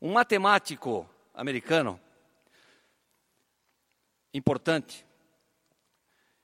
Um 0.00 0.12
matemático 0.12 1.08
americano 1.34 2.00
importante, 4.32 5.04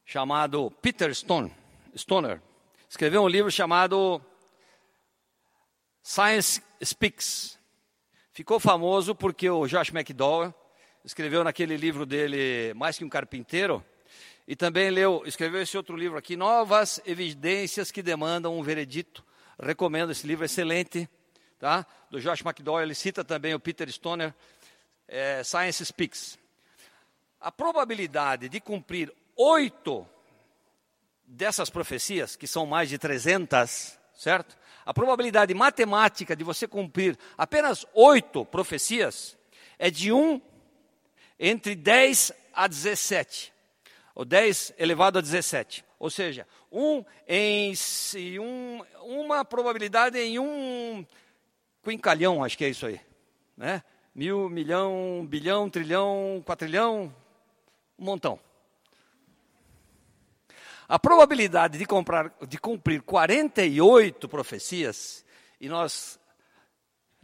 chamado 0.04 0.70
Peter 0.82 1.14
Stone, 1.14 1.54
Stoner, 1.96 2.42
escreveu 2.88 3.22
um 3.22 3.28
livro 3.28 3.50
chamado 3.50 4.20
Science 6.02 6.62
Speaks. 6.84 7.58
Ficou 8.32 8.60
famoso 8.60 9.14
porque 9.14 9.48
o 9.48 9.66
Josh 9.66 9.90
McDowell 9.90 10.52
escreveu 11.04 11.44
naquele 11.44 11.76
livro 11.76 12.04
dele 12.04 12.74
Mais 12.74 12.98
que 12.98 13.04
um 13.04 13.08
Carpinteiro, 13.08 13.84
e 14.46 14.54
também 14.54 14.90
leu, 14.90 15.24
escreveu 15.26 15.60
esse 15.60 15.76
outro 15.76 15.96
livro 15.96 16.16
aqui, 16.16 16.36
Novas 16.36 17.00
Evidências 17.04 17.90
que 17.90 18.00
Demandam 18.00 18.56
um 18.56 18.62
Veredito. 18.62 19.24
Recomendo 19.60 20.12
esse 20.12 20.24
livro, 20.24 20.44
excelente, 20.44 21.08
tá? 21.58 21.84
do 22.08 22.20
Josh 22.20 22.42
McDowell. 22.42 22.84
Ele 22.84 22.94
cita 22.94 23.24
também 23.24 23.54
o 23.54 23.60
Peter 23.60 23.90
Stoner, 23.90 24.32
é, 25.08 25.42
Science 25.42 25.84
Speaks. 25.84 26.38
A 27.40 27.50
probabilidade 27.50 28.48
de 28.48 28.60
cumprir 28.60 29.12
oito 29.34 30.06
dessas 31.26 31.68
profecias, 31.68 32.36
que 32.36 32.46
são 32.46 32.66
mais 32.66 32.88
de 32.88 32.98
300, 32.98 33.98
certo? 34.14 34.56
A 34.84 34.94
probabilidade 34.94 35.52
matemática 35.54 36.36
de 36.36 36.44
você 36.44 36.68
cumprir 36.68 37.18
apenas 37.36 37.84
oito 37.92 38.44
profecias 38.44 39.36
é 39.76 39.90
de 39.90 40.12
1 40.12 40.40
entre 41.36 41.74
10 41.74 42.32
a 42.54 42.68
17 42.68 43.55
ou 44.16 44.24
10 44.24 44.72
elevado 44.78 45.18
a 45.18 45.20
17. 45.20 45.84
Ou 45.98 46.08
seja, 46.08 46.46
um 46.72 47.04
em 47.28 47.74
um, 48.40 48.82
uma 49.02 49.44
probabilidade 49.44 50.18
em 50.18 50.38
um 50.38 51.06
quincalhão, 51.84 52.42
acho 52.42 52.56
que 52.56 52.64
é 52.64 52.70
isso 52.70 52.86
aí. 52.86 52.98
Né? 53.54 53.82
Mil, 54.14 54.48
milhão, 54.48 55.26
bilhão, 55.28 55.68
trilhão, 55.68 56.42
quatrilhão, 56.46 57.14
um 57.98 58.04
montão. 58.04 58.40
A 60.88 60.98
probabilidade 60.98 61.76
de, 61.76 61.84
comprar, 61.84 62.32
de 62.48 62.58
cumprir 62.58 63.02
48 63.02 64.28
profecias, 64.28 65.26
e 65.60 65.68
nós 65.68 66.18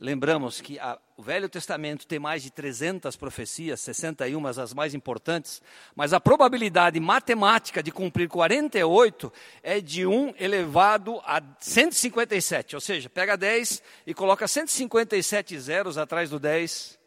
lembramos 0.03 0.61
que 0.61 0.81
a, 0.81 0.99
o 1.17 1.23
Velho 1.23 1.49
Testamento 1.49 2.09
tem 2.09 2.19
mais 2.19 2.43
de 2.43 2.51
300 2.51 3.15
profecias, 3.15 3.81
61 3.81 4.45
as 4.49 4.75
mais 4.75 4.95
importantes, 4.95 5.63
mas 5.95 6.13
a 6.13 6.19
probabilidade 6.19 6.99
matemática 6.99 7.81
de 7.81 7.93
cumprir 7.93 8.29
48 8.29 9.33
é 9.63 9.81
de 9.81 10.05
1 10.05 10.35
elevado 10.41 11.21
a 11.25 11.41
157, 11.61 12.75
ou 12.75 12.81
seja, 12.81 13.09
pega 13.09 13.37
10 13.37 13.81
e 14.05 14.13
coloca 14.13 14.49
157 14.49 15.59
zeros 15.61 15.97
atrás 15.97 16.29
do 16.29 16.41
10, 16.41 16.99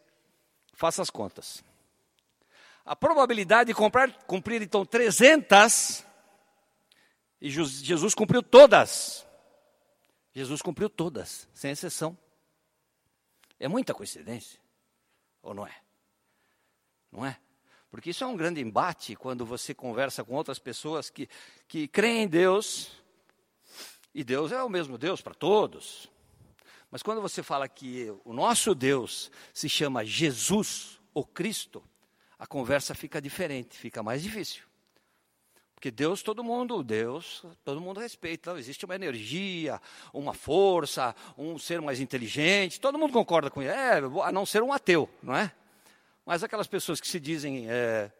faça 0.73 1.01
as 1.01 1.09
contas. 1.09 1.61
A 2.85 2.95
probabilidade 2.95 3.67
de 3.67 3.73
comprar, 3.73 4.09
cumprir 4.25 4.61
então 4.61 4.85
300, 4.85 6.05
e 7.41 7.49
Jesus 7.49 8.15
cumpriu 8.15 8.41
todas. 8.41 9.25
Jesus 10.33 10.61
cumpriu 10.61 10.89
todas, 10.89 11.47
sem 11.53 11.71
exceção. 11.71 12.17
É 13.59 13.67
muita 13.67 13.93
coincidência? 13.93 14.59
Ou 15.41 15.53
não 15.53 15.65
é? 15.65 15.75
Não 17.11 17.25
é? 17.25 17.39
Porque 17.89 18.09
isso 18.09 18.23
é 18.23 18.27
um 18.27 18.35
grande 18.35 18.59
embate 18.59 19.15
quando 19.15 19.45
você 19.45 19.73
conversa 19.73 20.23
com 20.23 20.33
outras 20.33 20.59
pessoas 20.59 21.09
que, 21.09 21.29
que 21.67 21.87
creem 21.87 22.23
em 22.23 22.27
Deus, 22.27 22.91
e 24.13 24.23
Deus 24.23 24.51
é 24.51 24.61
o 24.63 24.69
mesmo 24.69 24.97
Deus 24.97 25.21
para 25.21 25.33
todos. 25.33 26.11
Mas 26.89 27.03
quando 27.03 27.21
você 27.21 27.43
fala 27.43 27.67
que 27.67 28.13
o 28.23 28.33
nosso 28.33 28.73
Deus 28.75 29.31
se 29.53 29.67
chama 29.67 30.05
Jesus, 30.05 30.99
o 31.13 31.25
Cristo, 31.25 31.83
a 32.37 32.47
conversa 32.47 32.93
fica 32.93 33.21
diferente, 33.21 33.77
fica 33.77 34.03
mais 34.03 34.23
difícil. 34.23 34.63
Porque 35.85 35.91
Deus, 35.91 36.23
todo 36.23 36.43
mundo, 36.43 36.81
Deus, 36.81 37.45
todo 37.63 37.79
mundo 37.79 37.99
respeita. 37.99 38.49
Então, 38.49 38.57
existe 38.57 38.85
uma 38.85 38.95
energia, 38.95 39.79
uma 40.11 40.33
força, 40.33 41.15
um 41.37 41.59
ser 41.59 41.79
mais 41.79 41.99
inteligente, 41.99 42.81
todo 42.81 42.97
mundo 42.97 43.13
concorda 43.13 43.51
com 43.51 43.61
ele. 43.61 43.69
É, 43.69 43.97
a 44.23 44.31
não 44.31 44.47
ser 44.47 44.63
um 44.63 44.73
ateu, 44.73 45.07
não 45.21 45.35
é? 45.35 45.51
Mas 46.25 46.43
aquelas 46.43 46.65
pessoas 46.65 46.99
que 46.99 47.07
se 47.07 47.19
dizem 47.19 47.67
é, 47.69 48.11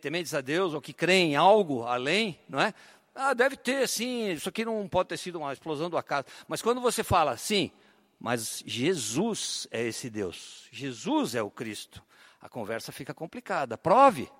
tementes 0.00 0.34
a 0.34 0.40
Deus 0.40 0.72
ou 0.72 0.80
que 0.80 0.92
creem 0.92 1.32
em 1.32 1.34
algo 1.34 1.82
além, 1.82 2.38
não 2.48 2.60
é? 2.60 2.72
Ah, 3.12 3.34
deve 3.34 3.56
ter, 3.56 3.88
sim, 3.88 4.30
isso 4.30 4.48
aqui 4.48 4.64
não 4.64 4.86
pode 4.86 5.08
ter 5.08 5.16
sido 5.16 5.40
uma 5.40 5.52
explosão 5.52 5.90
do 5.90 5.96
acaso. 5.96 6.26
Mas 6.46 6.62
quando 6.62 6.80
você 6.80 7.02
fala, 7.02 7.36
sim, 7.36 7.72
mas 8.20 8.62
Jesus 8.64 9.66
é 9.72 9.82
esse 9.82 10.08
Deus, 10.08 10.68
Jesus 10.70 11.34
é 11.34 11.42
o 11.42 11.50
Cristo, 11.50 12.00
a 12.40 12.48
conversa 12.48 12.92
fica 12.92 13.12
complicada. 13.12 13.76
Prove, 13.76 14.30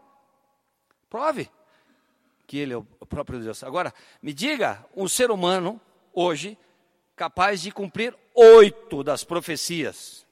prove 1.11 1.51
que 2.53 2.59
ele 2.59 2.75
é 2.75 2.77
o 2.77 3.07
próprio 3.07 3.41
Deus. 3.41 3.65
Agora, 3.65 3.95
me 4.21 4.31
diga 4.31 4.85
um 4.95 5.09
ser 5.09 5.31
humano 5.31 5.81
hoje 6.13 6.59
capaz 7.17 7.63
de 7.63 7.73
cumprir 7.73 8.15
oito 8.35 9.03
das 9.03 9.25
profecias. 9.25 10.27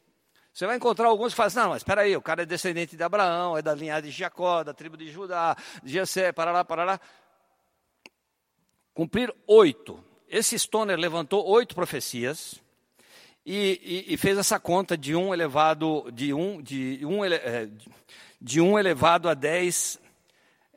Você 0.52 0.66
vai 0.66 0.76
encontrar 0.76 1.06
alguns 1.06 1.32
que 1.32 1.36
falam 1.38 1.46
assim, 1.46 1.58
não, 1.58 1.68
mas 1.70 1.78
espera 1.78 2.02
aí, 2.02 2.14
o 2.14 2.20
cara 2.20 2.42
é 2.42 2.44
descendente 2.44 2.94
de 2.94 3.02
Abraão, 3.02 3.56
é 3.56 3.62
da 3.62 3.74
linhagem 3.74 4.10
de 4.10 4.18
Jacó, 4.18 4.62
da 4.62 4.74
tribo 4.74 4.98
de 4.98 5.10
Judá, 5.10 5.56
de 5.82 5.94
Jessé, 5.94 6.30
parará, 6.30 6.62
parará. 6.62 7.00
Cumprir 8.92 9.34
oito. 9.46 10.04
Esse 10.28 10.58
Stoner 10.58 10.98
levantou 10.98 11.48
oito 11.48 11.74
profecias 11.74 12.60
e, 13.46 14.04
e, 14.08 14.12
e, 14.12 14.16
fez 14.18 14.36
essa 14.36 14.60
conta 14.60 14.94
de 14.94 15.16
um 15.16 15.32
elevado, 15.32 16.12
de 16.12 16.34
um, 16.34 16.60
de 16.60 17.00
um, 17.02 17.24
é, 17.24 17.66
de 18.38 18.60
um 18.60 18.78
elevado 18.78 19.26
a 19.26 19.32
dez, 19.32 19.98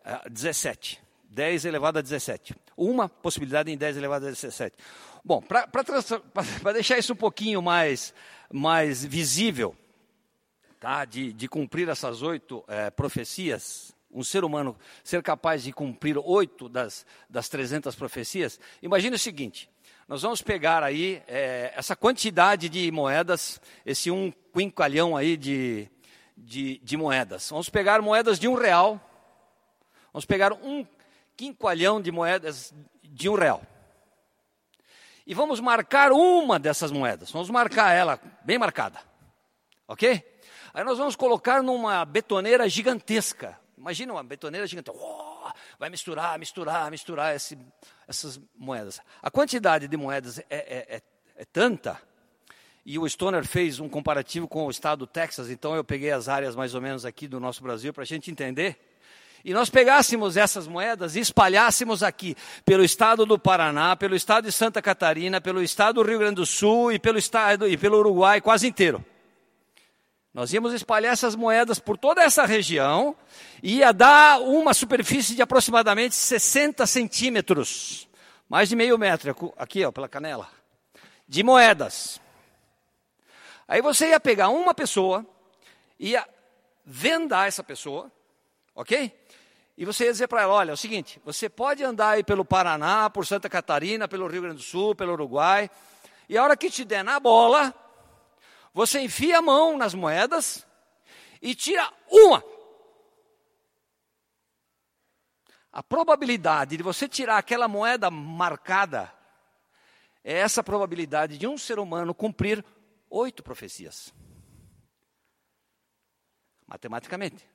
a 0.05 0.29
17. 0.29 1.02
10 1.33 1.65
elevado 1.65 1.97
a 1.99 2.01
17. 2.01 2.55
Uma 2.77 3.09
possibilidade 3.09 3.71
em 3.71 3.77
10 3.77 3.97
elevado 3.97 4.27
a 4.27 4.29
17. 4.29 4.77
Bom, 5.25 5.41
para 5.41 5.67
deixar 6.73 6.97
isso 6.97 7.13
um 7.13 7.15
pouquinho 7.15 7.61
mais, 7.61 8.13
mais 8.51 9.03
visível, 9.03 9.75
tá, 10.79 11.05
de, 11.05 11.33
de 11.33 11.47
cumprir 11.47 11.89
essas 11.89 12.21
oito 12.21 12.63
é, 12.67 12.91
profecias, 12.91 13.95
um 14.11 14.23
ser 14.23 14.43
humano 14.43 14.77
ser 15.03 15.23
capaz 15.23 15.63
de 15.63 15.73
cumprir 15.73 16.17
oito 16.19 16.69
das, 16.69 17.05
das 17.27 17.49
300 17.49 17.95
profecias, 17.95 18.59
imagine 18.81 19.15
o 19.15 19.19
seguinte: 19.19 19.67
nós 20.07 20.21
vamos 20.21 20.41
pegar 20.41 20.83
aí 20.83 21.23
é, 21.27 21.73
essa 21.75 21.95
quantidade 21.95 22.69
de 22.69 22.91
moedas, 22.91 23.59
esse 23.83 24.11
um 24.11 24.31
quincalhão 24.53 25.17
aí 25.17 25.35
de, 25.35 25.89
de, 26.37 26.77
de, 26.83 26.95
moedas. 26.95 27.49
Vamos 27.49 27.69
pegar 27.69 28.01
moedas 28.03 28.37
de 28.37 28.47
um 28.47 28.53
real, 28.53 29.01
vamos 30.11 30.25
pegar 30.25 30.53
um 30.53 30.85
quinqualhão 31.35 32.01
de 32.01 32.11
moedas 32.11 32.73
de 33.03 33.29
um 33.29 33.35
real. 33.35 33.61
E 35.25 35.33
vamos 35.33 35.59
marcar 35.59 36.11
uma 36.11 36.59
dessas 36.59 36.91
moedas, 36.91 37.31
vamos 37.31 37.49
marcar 37.49 37.93
ela 37.93 38.19
bem 38.43 38.57
marcada, 38.57 38.99
ok? 39.87 40.21
Aí 40.73 40.83
nós 40.83 40.97
vamos 40.97 41.15
colocar 41.15 41.63
numa 41.63 42.03
betoneira 42.03 42.67
gigantesca, 42.67 43.57
Imagina 43.83 44.13
uma 44.13 44.23
betoneira 44.23 44.65
gigante. 44.65 44.91
Oh, 44.91 45.51
vai 45.77 45.89
misturar, 45.89 46.39
misturar, 46.39 46.89
misturar 46.89 47.35
esse, 47.35 47.57
essas 48.07 48.39
moedas. 48.55 49.01
A 49.21 49.29
quantidade 49.29 49.89
de 49.89 49.97
moedas 49.97 50.39
é, 50.39 50.45
é, 50.49 50.95
é, 50.95 51.01
é 51.35 51.43
tanta. 51.43 52.01
E 52.85 52.97
o 52.97 53.07
Stoner 53.09 53.45
fez 53.45 53.81
um 53.81 53.89
comparativo 53.89 54.47
com 54.47 54.65
o 54.65 54.71
estado 54.71 54.99
do 54.99 55.07
Texas, 55.07 55.49
então 55.49 55.75
eu 55.75 55.83
peguei 55.83 56.11
as 56.11 56.29
áreas 56.29 56.55
mais 56.55 56.73
ou 56.73 56.79
menos 56.79 57.05
aqui 57.05 57.27
do 57.27 57.41
nosso 57.41 57.61
Brasil 57.61 57.93
para 57.93 58.03
a 58.03 58.05
gente 58.05 58.31
entender. 58.31 58.92
E 59.45 59.53
nós 59.53 59.69
pegássemos 59.69 60.37
essas 60.37 60.67
moedas 60.67 61.17
e 61.17 61.19
espalhássemos 61.19 62.01
aqui 62.01 62.33
pelo 62.63 62.81
estado 62.81 63.25
do 63.25 63.37
Paraná, 63.37 63.93
pelo 63.93 64.15
estado 64.15 64.45
de 64.45 64.53
Santa 64.53 64.81
Catarina, 64.81 65.41
pelo 65.41 65.61
estado 65.61 65.95
do 65.95 66.09
Rio 66.09 66.19
Grande 66.19 66.35
do 66.35 66.45
Sul 66.45 66.93
e 66.93 66.99
pelo 66.99 67.17
estado 67.17 67.67
e 67.67 67.75
pelo 67.75 67.97
Uruguai 67.97 68.39
quase 68.39 68.67
inteiro. 68.67 69.03
Nós 70.33 70.51
íamos 70.53 70.73
espalhar 70.73 71.11
essas 71.11 71.35
moedas 71.35 71.77
por 71.77 71.97
toda 71.97 72.23
essa 72.23 72.45
região 72.45 73.15
e 73.61 73.79
ia 73.79 73.91
dar 73.91 74.39
uma 74.39 74.73
superfície 74.73 75.35
de 75.35 75.41
aproximadamente 75.41 76.15
60 76.15 76.87
centímetros, 76.87 78.07
mais 78.47 78.69
de 78.69 78.77
meio 78.77 78.97
metro, 78.97 79.53
aqui 79.57 79.83
ó, 79.83 79.91
pela 79.91 80.07
canela, 80.07 80.47
de 81.27 81.43
moedas. 81.43 82.19
Aí 83.67 83.81
você 83.81 84.09
ia 84.09 84.19
pegar 84.19 84.49
uma 84.49 84.73
pessoa, 84.73 85.25
ia 85.99 86.27
vendar 86.85 87.47
essa 87.47 87.63
pessoa, 87.63 88.09
ok? 88.73 89.22
E 89.77 89.85
você 89.85 90.05
ia 90.05 90.11
dizer 90.11 90.27
para 90.27 90.41
ela: 90.41 90.53
olha, 90.53 90.71
é 90.71 90.73
o 90.73 90.77
seguinte, 90.77 91.21
você 91.25 91.49
pode 91.49 91.83
andar 91.83 92.09
aí 92.09 92.23
pelo 92.23 92.45
Paraná, 92.45 93.09
por 93.09 93.25
Santa 93.25 93.49
Catarina, 93.49 94.07
pelo 94.07 94.27
Rio 94.27 94.41
Grande 94.41 94.57
do 94.57 94.63
Sul, 94.63 94.95
pelo 94.95 95.13
Uruguai, 95.13 95.69
e 96.29 96.37
a 96.37 96.43
hora 96.43 96.57
que 96.57 96.69
te 96.69 96.85
der 96.85 97.03
na 97.03 97.19
bola, 97.19 97.73
você 98.73 98.99
enfia 98.99 99.39
a 99.39 99.41
mão 99.41 99.77
nas 99.77 99.93
moedas 99.93 100.65
e 101.41 101.53
tira 101.55 101.91
uma. 102.09 102.43
A 105.71 105.81
probabilidade 105.81 106.77
de 106.77 106.83
você 106.83 107.09
tirar 107.09 107.37
aquela 107.37 107.67
moeda 107.67 108.11
marcada 108.11 109.11
é 110.23 110.37
essa 110.37 110.63
probabilidade 110.63 111.37
de 111.37 111.47
um 111.47 111.57
ser 111.57 111.79
humano 111.79 112.13
cumprir 112.13 112.63
oito 113.09 113.43
profecias. 113.43 114.13
Matematicamente. 116.67 117.52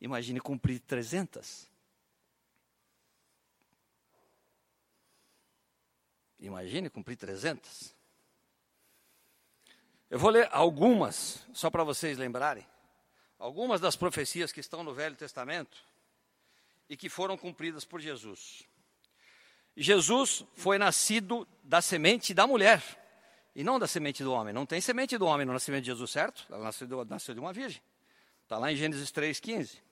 Imagine 0.00 0.40
cumprir 0.40 0.80
300. 0.80 1.68
Imagine 6.38 6.90
cumprir 6.90 7.16
300. 7.16 7.94
Eu 10.08 10.18
vou 10.18 10.30
ler 10.30 10.48
algumas, 10.52 11.44
só 11.52 11.70
para 11.70 11.82
vocês 11.82 12.16
lembrarem, 12.18 12.66
algumas 13.38 13.80
das 13.80 13.96
profecias 13.96 14.52
que 14.52 14.60
estão 14.60 14.84
no 14.84 14.94
Velho 14.94 15.16
Testamento 15.16 15.76
e 16.88 16.96
que 16.96 17.08
foram 17.08 17.36
cumpridas 17.36 17.84
por 17.84 18.00
Jesus. 18.00 18.62
Jesus 19.76 20.44
foi 20.54 20.78
nascido 20.78 21.46
da 21.62 21.82
semente 21.82 22.32
da 22.32 22.46
mulher 22.46 22.82
e 23.54 23.64
não 23.64 23.78
da 23.78 23.86
semente 23.86 24.22
do 24.22 24.32
homem. 24.32 24.54
Não 24.54 24.64
tem 24.64 24.80
semente 24.80 25.18
do 25.18 25.26
homem 25.26 25.44
no 25.46 25.52
nascimento 25.52 25.82
de 25.82 25.90
Jesus, 25.90 26.10
certo? 26.10 26.46
Ela 26.48 26.64
nasceu, 27.08 27.34
de 27.34 27.40
uma 27.40 27.52
virgem. 27.52 27.82
Está 28.42 28.58
lá 28.58 28.70
em 28.70 28.76
Gênesis 28.76 29.10
3,15. 29.10 29.85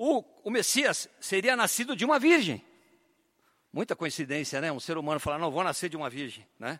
O, 0.00 0.22
o 0.44 0.50
Messias 0.50 1.08
seria 1.18 1.56
nascido 1.56 1.96
de 1.96 2.04
uma 2.04 2.20
virgem. 2.20 2.64
Muita 3.72 3.96
coincidência, 3.96 4.60
né? 4.60 4.70
Um 4.70 4.78
ser 4.78 4.96
humano 4.96 5.18
falar, 5.18 5.38
não, 5.38 5.50
vou 5.50 5.64
nascer 5.64 5.88
de 5.88 5.96
uma 5.96 6.08
virgem, 6.08 6.46
né? 6.56 6.78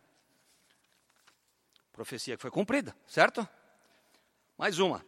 Profecia 1.93 2.37
que 2.37 2.41
foi 2.41 2.51
cumprida, 2.53 2.95
certo? 3.09 3.47
Mais 4.57 4.79
uma. 4.79 5.05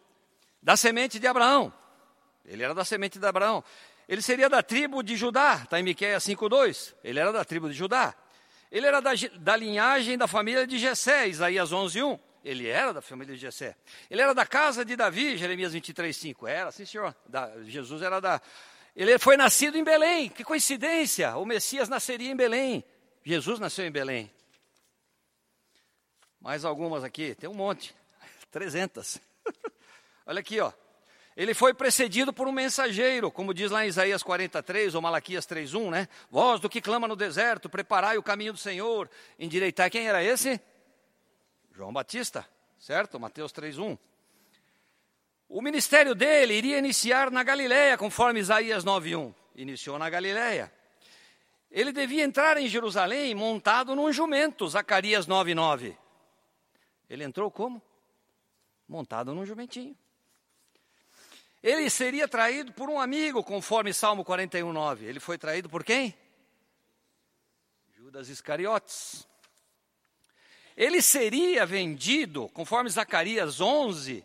Da 0.60 0.76
semente 0.76 1.20
de 1.20 1.28
Abraão. 1.28 1.72
Ele 2.44 2.64
era 2.64 2.74
da 2.74 2.84
semente 2.84 3.16
de 3.16 3.24
Abraão. 3.24 3.62
Ele 4.08 4.20
seria 4.20 4.48
da 4.48 4.60
tribo 4.60 5.04
de 5.04 5.16
Judá, 5.16 5.60
está 5.62 5.78
em 5.78 5.84
Miqueias 5.84 6.24
5,2. 6.24 6.96
Ele 7.04 7.20
era 7.20 7.32
da 7.32 7.44
tribo 7.44 7.68
de 7.68 7.76
Judá. 7.76 8.12
Ele 8.72 8.88
era 8.88 9.00
da, 9.00 9.12
da 9.38 9.54
linhagem 9.54 10.18
da 10.18 10.26
família 10.26 10.66
de 10.66 10.80
Jessé, 10.80 11.28
Isaías 11.28 11.70
11,1. 11.70 12.18
Ele 12.44 12.68
era 12.68 12.92
da 12.92 13.02
família 13.02 13.34
de 13.34 13.40
Jessé. 13.40 13.76
Ele 14.10 14.22
era 14.22 14.34
da 14.34 14.46
casa 14.46 14.84
de 14.84 14.96
Davi, 14.96 15.36
Jeremias 15.36 15.74
23,5. 15.74 16.48
Era, 16.48 16.72
sim 16.72 16.86
senhor. 16.86 17.14
Da, 17.26 17.52
Jesus 17.64 18.02
era 18.02 18.20
da... 18.20 18.40
Ele 18.96 19.18
foi 19.18 19.36
nascido 19.36 19.76
em 19.76 19.84
Belém. 19.84 20.28
Que 20.28 20.42
coincidência! 20.42 21.36
O 21.36 21.44
Messias 21.44 21.88
nasceria 21.88 22.30
em 22.30 22.36
Belém. 22.36 22.82
Jesus 23.22 23.60
nasceu 23.60 23.86
em 23.86 23.90
Belém. 23.90 24.30
Mais 26.40 26.64
algumas 26.64 27.04
aqui, 27.04 27.34
tem 27.34 27.48
um 27.50 27.54
monte, 27.54 27.94
300. 28.50 29.20
Olha 30.26 30.40
aqui, 30.40 30.58
ó. 30.60 30.72
Ele 31.36 31.54
foi 31.54 31.72
precedido 31.72 32.32
por 32.32 32.48
um 32.48 32.52
mensageiro, 32.52 33.30
como 33.30 33.54
diz 33.54 33.70
lá 33.70 33.84
em 33.84 33.88
Isaías 33.88 34.22
43 34.22 34.94
ou 34.94 35.02
Malaquias 35.02 35.46
3:1, 35.46 35.90
né? 35.90 36.08
Voz 36.30 36.60
do 36.60 36.68
que 36.68 36.80
clama 36.80 37.06
no 37.06 37.14
deserto, 37.14 37.68
preparai 37.68 38.18
o 38.18 38.22
caminho 38.22 38.52
do 38.52 38.58
Senhor, 38.58 39.08
endireitai. 39.38 39.88
Quem 39.90 40.08
era 40.08 40.22
esse? 40.24 40.60
João 41.80 41.94
Batista, 41.94 42.46
certo? 42.78 43.18
Mateus 43.18 43.52
3:1. 43.52 43.98
O 45.48 45.62
ministério 45.62 46.14
dele 46.14 46.52
iria 46.52 46.76
iniciar 46.76 47.30
na 47.30 47.42
Galiléia, 47.42 47.96
conforme 47.96 48.38
Isaías 48.38 48.84
9:1. 48.84 49.34
Iniciou 49.54 49.98
na 49.98 50.10
Galiléia. 50.10 50.70
Ele 51.70 51.90
devia 51.90 52.22
entrar 52.22 52.58
em 52.58 52.68
Jerusalém 52.68 53.34
montado 53.34 53.96
num 53.96 54.12
jumento, 54.12 54.68
Zacarias 54.68 55.26
9:9. 55.26 55.96
Ele 57.08 57.24
entrou 57.24 57.50
como? 57.50 57.80
Montado 58.86 59.34
num 59.34 59.46
jumentinho. 59.46 59.96
Ele 61.62 61.88
seria 61.88 62.28
traído 62.28 62.74
por 62.74 62.90
um 62.90 63.00
amigo, 63.00 63.42
conforme 63.42 63.94
Salmo 63.94 64.22
41, 64.22 64.70
9. 64.70 65.06
Ele 65.06 65.18
foi 65.18 65.38
traído 65.38 65.70
por 65.70 65.82
quem? 65.82 66.14
Judas 67.96 68.28
Iscariotes. 68.28 69.29
Ele 70.80 71.02
seria 71.02 71.66
vendido, 71.66 72.48
conforme 72.54 72.88
Zacarias 72.88 73.60
11, 73.60 74.24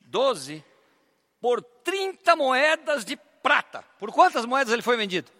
12, 0.00 0.64
por 1.40 1.62
30 1.62 2.34
moedas 2.34 3.04
de 3.04 3.14
prata. 3.14 3.84
Por 3.96 4.10
quantas 4.10 4.44
moedas 4.44 4.72
ele 4.72 4.82
foi 4.82 4.96
vendido? 4.96 5.30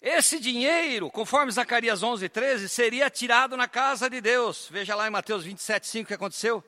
Esse 0.00 0.40
dinheiro, 0.40 1.10
conforme 1.10 1.52
Zacarias 1.52 2.02
11, 2.02 2.26
13, 2.26 2.70
seria 2.70 3.10
tirado 3.10 3.54
na 3.54 3.68
casa 3.68 4.08
de 4.08 4.18
Deus. 4.22 4.68
Veja 4.70 4.94
lá 4.94 5.06
em 5.06 5.10
Mateus 5.10 5.44
27, 5.44 5.86
5 5.86 6.04
o 6.04 6.08
que 6.08 6.14
aconteceu. 6.14 6.64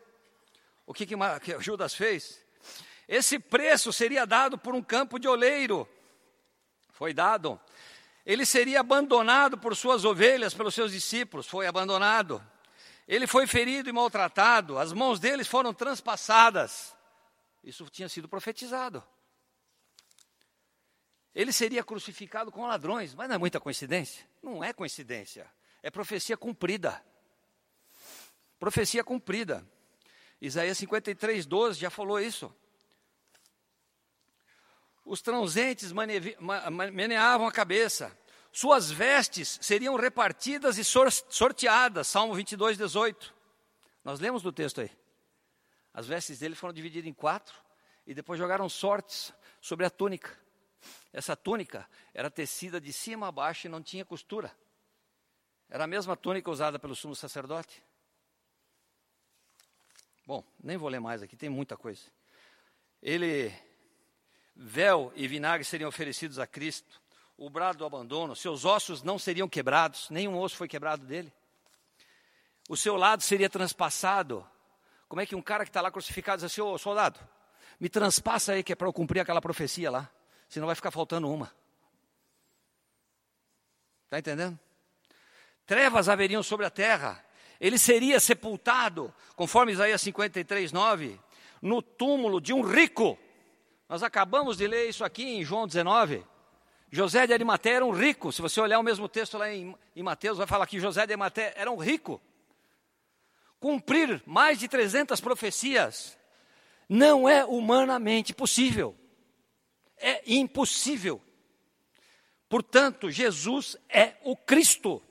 O 0.84 0.92
que, 0.92 1.06
que 1.06 1.16
Judas 1.60 1.94
fez? 1.94 2.44
Esse 3.08 3.38
preço 3.38 3.90
seria 3.90 4.26
dado 4.26 4.58
por 4.58 4.74
um 4.74 4.82
campo 4.82 5.18
de 5.18 5.26
oleiro. 5.26 5.88
Foi 6.90 7.14
dado. 7.14 7.58
Ele 8.28 8.46
seria 8.46 8.78
abandonado 8.78 9.58
por 9.58 9.74
suas 9.74 10.04
ovelhas, 10.04 10.54
pelos 10.54 10.74
seus 10.74 10.92
discípulos. 10.92 11.48
Foi 11.48 11.66
abandonado. 11.66 12.40
Ele 13.08 13.26
foi 13.26 13.48
ferido 13.48 13.88
e 13.88 13.92
maltratado. 13.92 14.78
As 14.78 14.92
mãos 14.92 15.18
deles 15.18 15.48
foram 15.48 15.74
transpassadas. 15.74 16.94
Isso 17.64 17.84
tinha 17.90 18.08
sido 18.08 18.28
profetizado 18.28 19.02
ele 21.38 21.52
seria 21.52 21.84
crucificado 21.84 22.50
com 22.50 22.66
ladrões. 22.66 23.14
Mas 23.14 23.28
não 23.28 23.36
é 23.36 23.38
muita 23.38 23.60
coincidência? 23.60 24.26
Não 24.42 24.64
é 24.64 24.72
coincidência. 24.72 25.46
É 25.80 25.88
profecia 25.88 26.36
cumprida. 26.36 27.00
Profecia 28.58 29.04
cumprida. 29.04 29.64
Isaías 30.40 30.76
53, 30.78 31.46
12 31.46 31.78
já 31.78 31.90
falou 31.90 32.18
isso. 32.18 32.52
Os 35.08 35.22
transentes 35.22 35.90
meneavam 36.92 37.46
a 37.46 37.50
cabeça, 37.52 38.14
suas 38.52 38.90
vestes 38.90 39.58
seriam 39.62 39.96
repartidas 39.96 40.76
e 40.76 40.84
sorteadas. 40.84 42.06
Salmo 42.06 42.34
22, 42.34 42.76
18. 42.76 43.34
Nós 44.04 44.20
lemos 44.20 44.42
do 44.42 44.52
texto 44.52 44.82
aí. 44.82 44.90
As 45.94 46.06
vestes 46.06 46.40
dele 46.40 46.54
foram 46.54 46.74
divididas 46.74 47.08
em 47.08 47.14
quatro 47.14 47.54
e 48.06 48.12
depois 48.12 48.38
jogaram 48.38 48.68
sortes 48.68 49.32
sobre 49.62 49.86
a 49.86 49.90
túnica. 49.90 50.38
Essa 51.10 51.34
túnica 51.34 51.88
era 52.12 52.30
tecida 52.30 52.78
de 52.78 52.92
cima 52.92 53.28
a 53.28 53.32
baixo 53.32 53.66
e 53.66 53.70
não 53.70 53.82
tinha 53.82 54.04
costura. 54.04 54.54
Era 55.70 55.84
a 55.84 55.86
mesma 55.86 56.14
túnica 56.16 56.50
usada 56.50 56.78
pelo 56.78 56.94
sumo 56.94 57.16
sacerdote. 57.16 57.82
Bom, 60.26 60.44
nem 60.62 60.76
vou 60.76 60.90
ler 60.90 61.00
mais 61.00 61.22
aqui, 61.22 61.34
tem 61.34 61.48
muita 61.48 61.78
coisa. 61.78 62.02
Ele, 63.00 63.50
véu 64.60 65.12
e 65.14 65.28
vinagre 65.28 65.64
seriam 65.64 65.88
oferecidos 65.88 66.40
a 66.40 66.46
Cristo, 66.46 67.00
o 67.36 67.48
brado 67.48 67.78
do 67.78 67.86
abandono, 67.86 68.34
seus 68.34 68.64
ossos 68.64 69.04
não 69.04 69.16
seriam 69.16 69.48
quebrados, 69.48 70.10
nenhum 70.10 70.36
osso 70.36 70.56
foi 70.56 70.66
quebrado 70.66 71.06
dele. 71.06 71.32
O 72.68 72.76
seu 72.76 72.96
lado 72.96 73.22
seria 73.22 73.48
transpassado. 73.48 74.44
Como 75.08 75.22
é 75.22 75.26
que 75.26 75.36
um 75.36 75.40
cara 75.40 75.64
que 75.64 75.70
está 75.70 75.80
lá 75.80 75.90
crucificado 75.90 76.38
diz 76.38 76.50
assim, 76.50 76.60
ô 76.60 76.76
soldado, 76.76 77.20
me 77.78 77.88
transpassa 77.88 78.52
aí 78.52 78.64
que 78.64 78.72
é 78.72 78.76
para 78.76 78.88
eu 78.88 78.92
cumprir 78.92 79.20
aquela 79.20 79.40
profecia 79.40 79.88
lá, 79.88 80.10
senão 80.48 80.66
vai 80.66 80.74
ficar 80.74 80.90
faltando 80.90 81.30
uma. 81.30 81.52
Está 84.06 84.18
entendendo? 84.18 84.58
Trevas 85.64 86.08
haveriam 86.08 86.42
sobre 86.42 86.66
a 86.66 86.70
terra, 86.70 87.24
ele 87.60 87.78
seria 87.78 88.18
sepultado, 88.18 89.14
conforme 89.36 89.72
Isaías 89.72 90.02
53, 90.02 90.72
9, 90.72 91.20
no 91.62 91.80
túmulo 91.80 92.40
de 92.40 92.52
um 92.52 92.62
rico. 92.62 93.16
Nós 93.88 94.02
acabamos 94.02 94.58
de 94.58 94.66
ler 94.66 94.88
isso 94.88 95.02
aqui 95.02 95.24
em 95.24 95.44
João 95.44 95.66
19. 95.66 96.24
José 96.90 97.26
de 97.26 97.32
Arimateia 97.32 97.76
era 97.76 97.86
um 97.86 97.90
rico. 97.90 98.30
Se 98.30 98.42
você 98.42 98.60
olhar 98.60 98.78
o 98.78 98.82
mesmo 98.82 99.08
texto 99.08 99.38
lá 99.38 99.52
em, 99.52 99.74
em 99.96 100.02
Mateus, 100.02 100.36
vai 100.36 100.46
falar 100.46 100.66
que 100.66 100.78
José 100.78 101.06
de 101.06 101.12
Arimateia 101.12 101.54
era 101.56 101.70
um 101.70 101.76
rico. 101.76 102.20
Cumprir 103.58 104.22
mais 104.26 104.58
de 104.58 104.68
300 104.68 105.20
profecias 105.20 106.18
não 106.88 107.28
é 107.28 107.44
humanamente 107.44 108.34
possível. 108.34 108.94
É 109.96 110.22
impossível. 110.26 111.20
Portanto, 112.48 113.10
Jesus 113.10 113.76
é 113.88 114.14
o 114.22 114.36
Cristo. 114.36 115.02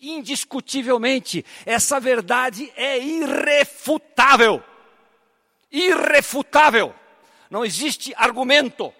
Indiscutivelmente, 0.00 1.44
essa 1.64 1.98
verdade 1.98 2.72
é 2.76 2.98
irrefutável. 2.98 4.62
Irrefutável. 5.70 6.94
Não 7.50 7.64
existe 7.64 8.14
argumento 8.16 8.92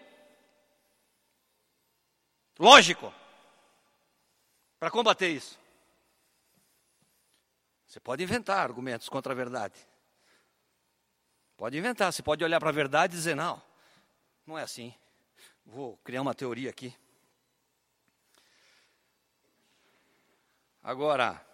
lógico 2.59 3.13
para 4.79 4.91
combater 4.91 5.29
isso. 5.29 5.59
Você 7.87 8.01
pode 8.01 8.23
inventar 8.23 8.59
argumentos 8.59 9.09
contra 9.09 9.33
a 9.33 9.37
verdade. 9.37 9.75
Pode 11.57 11.79
inventar, 11.79 12.13
você 12.13 12.23
pode 12.23 12.45
olhar 12.45 12.61
para 12.61 12.69
a 12.69 12.73
verdade 12.73 13.15
e 13.15 13.17
dizer: 13.17 13.35
não, 13.35 13.63
não 14.47 14.59
é 14.59 14.63
assim. 14.63 14.95
Vou 15.65 15.97
criar 15.99 16.23
uma 16.23 16.35
teoria 16.35 16.71
aqui. 16.71 16.95
Agora, 20.83 21.45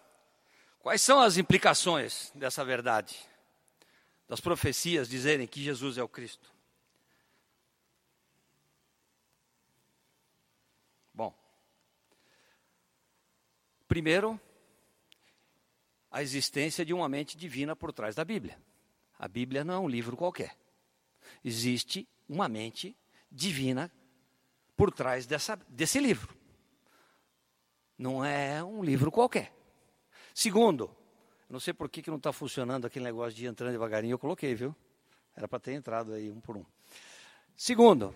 quais 0.79 1.01
são 1.01 1.19
as 1.19 1.37
implicações 1.37 2.31
dessa 2.35 2.63
verdade? 2.63 3.17
Das 4.27 4.39
profecias 4.39 5.09
dizerem 5.09 5.47
que 5.47 5.63
Jesus 5.63 5.97
é 5.97 6.03
o 6.03 6.07
Cristo? 6.07 6.53
Bom, 11.13 11.33
primeiro, 13.93 14.41
a 16.09 16.23
existência 16.23 16.83
de 16.83 16.95
uma 16.95 17.07
mente 17.07 17.37
divina 17.37 17.75
por 17.75 17.93
trás 17.93 18.15
da 18.15 18.25
Bíblia. 18.25 18.57
A 19.19 19.27
Bíblia 19.27 19.63
não 19.63 19.75
é 19.75 19.77
um 19.77 19.87
livro 19.87 20.17
qualquer. 20.17 20.57
Existe 21.45 22.07
uma 22.27 22.49
mente 22.49 22.97
divina 23.31 23.91
por 24.75 24.91
trás 24.91 25.27
dessa, 25.27 25.55
desse 25.69 25.99
livro. 25.99 26.35
Não 27.95 28.25
é 28.25 28.63
um 28.63 28.83
livro 28.83 29.11
qualquer. 29.11 29.53
Segundo, 30.33 30.89
não 31.47 31.59
sei 31.59 31.71
por 31.71 31.87
que, 31.87 32.01
que 32.01 32.09
não 32.09 32.17
está 32.17 32.33
funcionando 32.33 32.87
aquele 32.87 33.05
negócio 33.05 33.37
de 33.37 33.45
entrando 33.45 33.73
devagarinho, 33.73 34.13
eu 34.13 34.19
coloquei, 34.19 34.55
viu? 34.55 34.75
Era 35.35 35.47
para 35.47 35.59
ter 35.59 35.73
entrado 35.73 36.13
aí 36.13 36.31
um 36.31 36.41
por 36.41 36.57
um. 36.57 36.65
Segundo, 37.55 38.15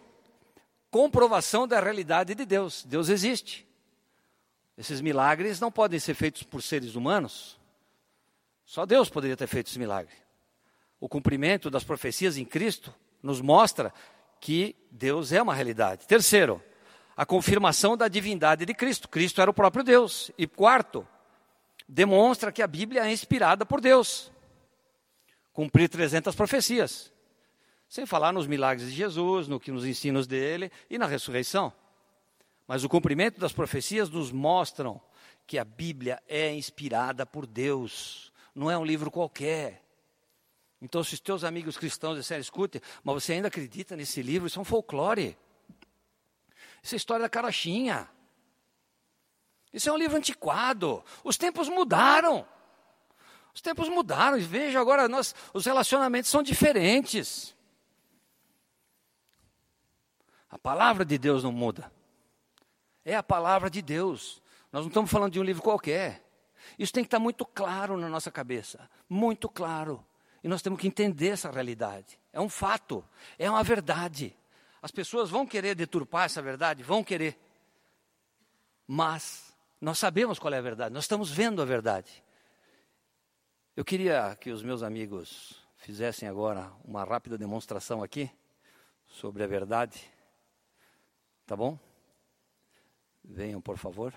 comprovação 0.90 1.68
da 1.68 1.80
realidade 1.80 2.34
de 2.34 2.48
Deus. 2.48 2.84
Deus 2.84 3.10
existe. 3.10 3.68
Esses 4.78 5.02
milagres 5.02 5.60
não 5.60 5.72
podem 5.72 6.00
ser 6.00 6.14
feitos 6.14 6.44
por 6.44 6.62
seres 6.62 6.96
humanos. 6.96 7.60
Só 8.64 8.86
Deus 8.86 9.10
poderia 9.10 9.36
ter 9.36 9.48
feito 9.48 9.68
esse 9.68 9.80
milagre. 9.80 10.14
O 11.00 11.10
cumprimento 11.10 11.70
das 11.70 11.84
profecias 11.84 12.38
em 12.38 12.46
Cristo 12.46 12.94
nos 13.24 13.42
mostra 13.42 13.94
que 14.40 14.76
Deus 14.92 15.32
é 15.32 15.42
uma 15.42 15.54
realidade. 15.54 16.06
Terceiro, 16.06 16.62
a 17.16 17.26
confirmação 17.26 17.98
da 17.98 18.08
divindade 18.08 18.66
de 18.66 18.74
Cristo. 18.74 19.10
Cristo 19.10 19.42
era 19.42 19.50
o 19.50 19.54
próprio 19.54 19.84
Deus. 19.84 20.30
E 20.38 20.46
quarto, 20.46 21.08
demonstra 21.88 22.52
que 22.52 22.62
a 22.62 22.68
Bíblia 22.68 23.06
é 23.06 23.12
inspirada 23.12 23.66
por 23.66 23.82
Deus. 23.82 24.32
Cumprir 25.52 25.90
300 25.90 26.36
profecias. 26.36 27.12
Sem 27.90 28.06
falar 28.06 28.32
nos 28.32 28.46
milagres 28.46 28.90
de 28.90 28.96
Jesus, 28.96 29.48
no 29.48 29.60
que 29.60 29.72
nos 29.72 29.86
ensinos 29.86 30.28
dele 30.28 30.72
e 30.90 30.98
na 30.98 31.08
ressurreição. 31.08 31.74
Mas 32.68 32.84
o 32.84 32.90
cumprimento 32.90 33.40
das 33.40 33.54
profecias 33.54 34.10
nos 34.10 34.32
mostram 34.32 35.02
que 35.48 35.58
a 35.58 35.64
Bíblia 35.64 36.22
é 36.28 36.54
inspirada 36.54 37.26
por 37.26 37.48
Deus. 37.48 38.34
Não 38.54 38.70
é 38.70 38.78
um 38.78 38.84
livro 38.84 39.10
qualquer. 39.10 39.82
Então, 40.82 41.04
se 41.04 41.14
os 41.14 41.20
teus 41.20 41.44
amigos 41.46 41.78
cristãos 41.78 42.18
disserem, 42.18 42.42
escute, 42.42 42.82
mas 43.04 43.24
você 43.24 43.34
ainda 43.34 43.48
acredita 43.48 43.96
nesse 43.96 44.22
livro, 44.22 44.48
isso 44.48 44.60
é 44.60 44.62
um 44.62 44.66
folclore. 44.66 45.38
Isso 46.84 46.94
é 46.94 46.98
história 46.98 47.24
da 47.24 47.30
carochinha. 47.30 48.10
Isso 49.72 49.90
é 49.90 49.94
um 49.94 49.98
livro 49.98 50.18
antiquado. 50.18 51.04
Os 51.24 51.38
tempos 51.38 51.70
mudaram. 51.70 52.46
Os 53.56 53.62
tempos 53.62 53.88
mudaram. 53.88 54.38
E 54.38 54.42
veja 54.42 54.80
agora, 54.80 55.08
nós, 55.08 55.34
os 55.54 55.66
relacionamentos 55.66 56.30
são 56.30 56.44
diferentes. 56.44 57.56
A 60.50 60.60
palavra 60.60 61.06
de 61.06 61.18
Deus 61.18 61.44
não 61.44 61.52
muda. 61.52 61.92
É 63.08 63.16
a 63.16 63.24
palavra 63.24 63.70
de 63.70 63.82
Deus. 63.82 64.42
Nós 64.70 64.82
não 64.82 64.90
estamos 64.90 65.10
falando 65.10 65.32
de 65.32 65.40
um 65.40 65.44
livro 65.44 65.64
qualquer. 65.64 66.22
Isso 66.78 66.92
tem 66.92 67.06
que 67.06 67.08
estar 67.08 67.20
muito 67.20 67.46
claro 67.46 67.96
na 67.96 68.10
nossa 68.10 68.30
cabeça. 68.30 68.90
Muito 69.08 69.48
claro. 69.48 70.06
E 70.44 70.48
nós 70.50 70.62
temos 70.62 70.78
que 70.78 70.90
entender 70.90 71.30
essa 71.30 71.50
realidade. 71.50 72.20
É 72.34 72.42
um 72.42 72.50
fato. 72.50 73.02
É 73.40 73.50
uma 73.50 73.64
verdade. 73.64 74.36
As 74.82 74.92
pessoas 74.92 75.30
vão 75.30 75.48
querer 75.48 75.74
deturpar 75.74 76.26
essa 76.26 76.42
verdade? 76.42 76.84
Vão 76.84 77.02
querer. 77.02 77.40
Mas 78.86 79.56
nós 79.80 79.98
sabemos 79.98 80.38
qual 80.38 80.54
é 80.54 80.58
a 80.58 80.62
verdade, 80.62 80.94
nós 80.94 81.06
estamos 81.06 81.32
vendo 81.32 81.62
a 81.62 81.66
verdade. 81.66 82.22
Eu 83.74 83.86
queria 83.86 84.36
que 84.36 84.50
os 84.50 84.64
meus 84.64 84.84
amigos 84.84 85.66
fizessem 85.78 86.28
agora 86.28 86.74
uma 86.84 87.06
rápida 87.06 87.38
demonstração 87.38 88.04
aqui 88.04 88.30
sobre 89.06 89.44
a 89.44 89.48
verdade. 89.48 90.12
Tá 91.46 91.56
bom? 91.56 91.80
Venham, 93.28 93.62
por 93.62 93.78
favor. 93.78 94.14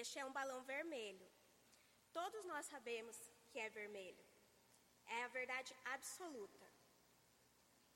Este 0.00 0.18
é 0.18 0.24
um 0.24 0.32
balão 0.32 0.62
vermelho. 0.62 1.28
Todos 2.18 2.44
nós 2.46 2.64
sabemos 2.64 3.16
que 3.50 3.58
é 3.58 3.68
vermelho. 3.68 4.24
É 5.06 5.24
a 5.24 5.28
verdade 5.28 5.76
absoluta. 5.84 6.66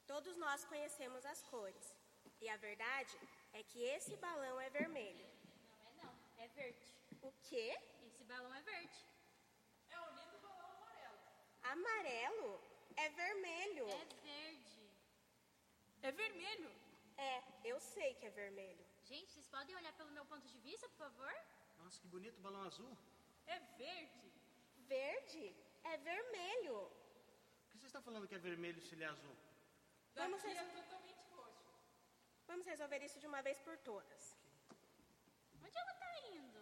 Todos 0.07 0.37
nós 0.37 0.65
conhecemos 0.67 1.25
as 1.25 1.41
cores. 1.45 1.87
E 2.39 2.51
a 2.51 2.57
verdade 2.59 3.19
é 3.55 3.63
que 3.63 3.83
esse 3.83 4.15
balão 4.17 4.61
é 4.61 4.69
vermelho. 4.69 5.27
Não 5.71 5.87
é 5.89 6.05
não, 6.05 6.15
é 6.45 6.49
verde. 6.49 6.87
O 7.23 7.33
quê? 7.49 7.69
Esse 8.07 8.23
balão 8.25 8.55
é 8.55 8.61
verde. 8.61 9.01
É 9.89 9.99
o 9.99 10.11
lindo 10.19 10.39
balão 10.41 10.71
amarelo. 10.77 11.19
Amarelo? 11.63 12.61
É 12.97 13.09
vermelho. 13.09 13.89
É 13.89 14.05
verde. 14.23 14.91
É 16.03 16.13
vermelho. 16.13 16.73
É, 17.17 17.43
eu 17.65 17.81
sei 17.81 18.15
que 18.17 18.27
é 18.27 18.31
vermelho. 18.31 18.85
Gente, 19.03 19.33
vocês 19.33 19.49
podem 19.49 19.75
olhar 19.75 19.95
pelo 19.95 20.11
meu 20.11 20.27
ponto 20.27 20.47
de 20.47 20.59
vista, 20.59 20.87
por 20.91 20.99
favor? 20.99 21.35
Nossa, 21.87 22.01
que 22.03 22.09
bonito 22.09 22.41
balão 22.41 22.63
azul. 22.69 22.93
É 23.47 23.59
verde. 23.79 24.29
Verde? 24.89 25.55
É 25.85 25.97
vermelho. 25.99 26.79
O 26.79 27.69
que 27.71 27.79
você 27.79 27.87
está 27.87 28.01
está 28.01 28.01
falando 28.07 28.27
que 28.27 28.35
é 28.35 28.39
vermelho 28.39 28.81
se 28.83 28.95
ele 28.97 29.05
é 29.05 29.07
azul? 29.07 29.37
Vamos, 30.17 30.43
Daqui 30.43 30.59
é 30.59 30.65
totalmente 30.83 31.23
roxo. 31.37 31.71
vamos 32.49 32.67
resolver 32.67 33.01
isso 33.05 33.21
de 33.21 33.29
uma 33.29 33.41
vez 33.41 33.61
por 33.61 33.77
todas. 33.91 34.37
Onde 35.65 35.79
ela 35.79 35.95
tá 35.95 36.11
indo? 36.39 36.61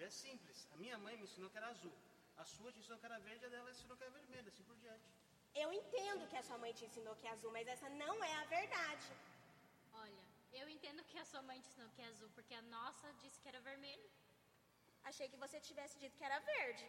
É 0.00 0.08
simples. 0.08 0.66
A 0.72 0.76
minha 0.78 0.96
mãe 0.96 1.14
me 1.18 1.24
ensinou 1.24 1.50
que 1.50 1.58
era 1.58 1.68
azul. 1.68 1.92
A 2.42 2.44
sua 2.44 2.72
te 2.72 2.78
ensinou 2.80 2.98
que 3.00 3.06
era 3.06 3.18
verde, 3.26 3.44
a 3.46 3.48
dela 3.54 3.70
ensinou 3.70 3.96
que 3.96 4.02
era 4.04 4.12
vermelho, 4.18 4.48
assim 4.52 4.64
por 4.68 4.76
diante. 4.84 5.08
Eu 5.62 5.68
entendo 5.72 6.26
que 6.30 6.36
a 6.36 6.42
sua 6.48 6.58
mãe 6.62 6.72
te 6.78 6.84
ensinou 6.88 7.14
que 7.20 7.26
é 7.26 7.30
azul, 7.30 7.50
mas 7.56 7.68
essa 7.74 7.88
não 8.02 8.14
é 8.30 8.32
a 8.40 8.44
verdade. 8.56 9.08
Olha, 10.04 10.22
eu 10.60 10.68
entendo 10.68 11.04
que 11.04 11.18
a 11.18 11.24
sua 11.24 11.42
mãe 11.48 11.60
te 11.60 11.68
ensinou 11.68 11.88
que 11.90 12.02
é 12.02 12.06
azul, 12.06 12.28
porque 12.36 12.54
a 12.54 12.62
nossa 12.76 13.12
disse 13.22 13.40
que 13.40 13.48
era 13.52 13.60
vermelho. 13.60 14.08
Achei 15.04 15.28
que 15.28 15.36
você 15.44 15.60
tivesse 15.60 15.96
dito 16.00 16.16
que 16.18 16.24
era 16.24 16.38
verde. 16.40 16.84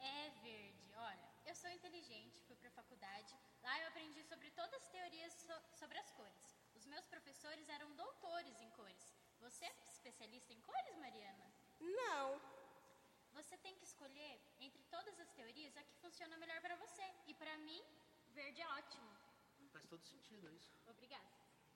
É 0.00 0.30
verde. 0.42 0.92
Olha, 0.96 1.28
eu 1.46 1.54
sou 1.54 1.70
inteligente, 1.70 2.40
fui 2.48 2.56
pra 2.56 2.70
faculdade. 2.70 3.32
Lá 3.62 3.78
eu 3.80 3.86
aprendi 3.88 4.24
sobre 4.24 4.50
todas 4.50 4.74
as 4.82 4.88
teorias 4.88 5.32
so- 5.34 5.62
sobre 5.82 5.98
as 5.98 6.10
cores. 6.18 6.56
Os 6.74 6.84
meus 6.86 7.06
professores 7.06 7.68
eram 7.68 7.94
doutores 7.94 8.60
em 8.60 8.70
cores. 8.70 9.14
Você 9.40 9.64
é 9.66 9.74
especialista 9.94 10.52
em 10.52 10.60
cores, 10.62 10.96
Mariana? 10.96 11.46
Não. 11.80 12.53
Você 13.38 13.56
tem 13.58 13.74
que 13.78 13.84
escolher 13.84 14.34
entre 14.60 14.82
todas 14.94 15.18
as 15.18 15.30
teorias 15.32 15.76
a 15.76 15.82
que 15.82 15.96
funciona 16.04 16.36
melhor 16.36 16.60
pra 16.60 16.76
você. 16.76 17.06
E 17.26 17.34
pra 17.34 17.56
mim, 17.58 17.82
verde 18.38 18.60
é 18.62 18.68
ótimo. 18.78 19.10
Faz 19.72 19.86
todo 19.86 20.04
sentido 20.04 20.48
isso. 20.58 20.72
Obrigada. 20.86 21.30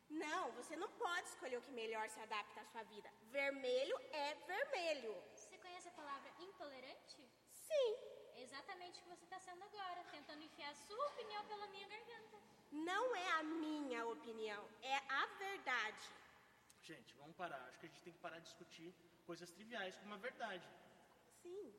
Não, 0.09 0.53
você 0.53 0.75
não 0.77 0.91
pode 1.05 1.29
escolher 1.29 1.59
o 1.59 1.63
que 1.63 1.73
melhor 1.73 2.09
se 2.09 2.21
adapta 2.21 2.61
à 2.61 2.65
sua 2.65 2.83
vida. 2.85 3.13
Vermelho 3.31 3.97
é 4.13 4.35
vermelho. 4.53 5.15
Você 5.35 5.59
conhece 5.59 5.89
a 5.89 5.93
palavra 5.93 6.33
intolerante? 6.39 7.23
Sim. 7.51 7.91
É 8.37 8.43
exatamente 8.43 9.01
o 9.01 9.03
que 9.03 9.09
você 9.09 9.25
está 9.25 9.39
sendo 9.41 9.63
agora, 9.65 10.05
tentando 10.13 10.43
enfiar 10.43 10.71
a 10.71 10.75
sua 10.87 11.07
opinião 11.09 11.45
pela 11.47 11.67
minha 11.67 11.89
garganta. 11.89 12.39
Não 12.71 13.17
é 13.17 13.29
a 13.33 13.43
minha 13.43 14.07
opinião, 14.07 14.63
é 14.81 14.97
a 14.97 15.27
verdade. 15.39 16.09
Gente, 16.83 17.15
vamos 17.17 17.37
parar. 17.37 17.61
Acho 17.67 17.81
que 17.81 17.87
a 17.87 17.89
gente 17.89 18.03
tem 18.03 18.13
que 18.13 18.21
parar 18.21 18.39
de 18.39 18.45
discutir 18.45 18.95
coisas 19.27 19.51
triviais 19.51 19.97
como 19.97 20.15
a 20.15 20.19
verdade. 20.19 20.67
Sim. 21.49 21.73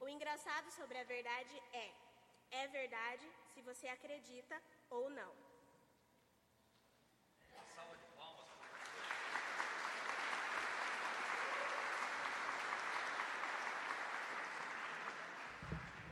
O 0.00 0.08
engraçado 0.08 0.68
sobre 0.72 0.98
a 0.98 1.04
verdade 1.04 1.54
é: 1.72 1.86
é 2.62 2.68
verdade 2.68 3.26
se 3.54 3.60
você 3.62 3.86
acredita 3.86 4.56
ou 4.90 5.08
não. 5.10 5.32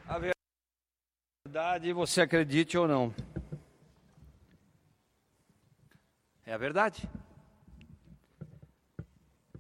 A 0.07 0.19
verdade, 1.45 1.93
você 1.93 2.21
acredite 2.23 2.79
ou 2.79 2.87
não. 2.89 3.15
É 6.47 6.53
a 6.55 6.59
verdade. 6.59 7.03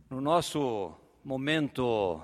No 0.09 0.20
nosso 0.20 0.96
momento. 1.29 2.23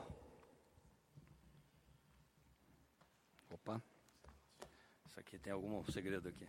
Opa. 3.50 3.82
Isso 5.06 5.20
aqui 5.20 5.38
tem 5.38 5.52
algum 5.52 5.84
segredo 5.84 6.26
aqui. 6.26 6.48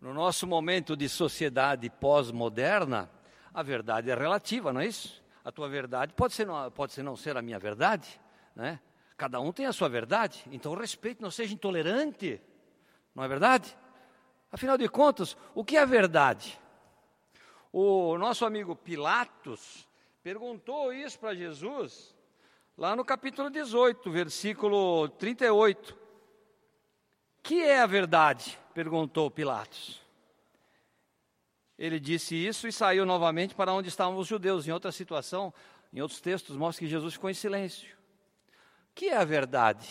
No 0.00 0.14
nosso 0.14 0.46
momento 0.46 0.96
de 0.96 1.06
sociedade 1.06 1.90
pós-moderna, 1.90 3.10
a 3.52 3.62
verdade 3.62 4.10
é 4.10 4.14
relativa, 4.14 4.72
não 4.72 4.80
é 4.80 4.86
isso? 4.86 5.22
A 5.44 5.52
tua 5.52 5.68
verdade 5.68 6.14
pode 6.14 6.32
ser 6.32 6.46
não, 6.46 6.70
pode 6.70 6.94
ser 6.94 7.02
não 7.02 7.14
ser 7.14 7.36
a 7.36 7.42
minha 7.42 7.58
verdade, 7.58 8.18
né? 8.56 8.80
Cada 9.18 9.38
um 9.38 9.52
tem 9.52 9.66
a 9.66 9.72
sua 9.72 9.90
verdade, 9.90 10.44
então 10.50 10.74
respeite, 10.74 11.20
não 11.20 11.30
seja 11.30 11.52
intolerante, 11.52 12.40
não 13.14 13.22
é 13.22 13.28
verdade? 13.28 13.76
Afinal 14.50 14.78
de 14.78 14.88
contas, 14.88 15.36
o 15.54 15.62
que 15.62 15.76
é 15.76 15.82
a 15.82 15.84
verdade? 15.84 16.58
O 17.72 18.16
nosso 18.16 18.46
amigo 18.46 18.74
Pilatos 18.74 19.86
perguntou 20.22 20.92
isso 20.92 21.18
para 21.18 21.34
Jesus, 21.34 22.14
lá 22.76 22.96
no 22.96 23.04
capítulo 23.04 23.50
18, 23.50 24.10
versículo 24.10 25.08
38. 25.10 25.96
Que 27.42 27.62
é 27.62 27.80
a 27.80 27.86
verdade? 27.86 28.58
perguntou 28.72 29.30
Pilatos. 29.30 30.00
Ele 31.78 32.00
disse 32.00 32.34
isso 32.34 32.66
e 32.66 32.72
saiu 32.72 33.06
novamente 33.06 33.54
para 33.54 33.72
onde 33.72 33.88
estavam 33.88 34.16
os 34.18 34.26
judeus. 34.26 34.66
Em 34.66 34.72
outra 34.72 34.90
situação, 34.90 35.52
em 35.92 36.00
outros 36.00 36.20
textos, 36.20 36.56
mostra 36.56 36.84
que 36.84 36.90
Jesus 36.90 37.14
ficou 37.14 37.30
em 37.30 37.34
silêncio. 37.34 37.96
O 38.90 38.94
que 38.94 39.08
é 39.08 39.16
a 39.16 39.24
verdade? 39.24 39.88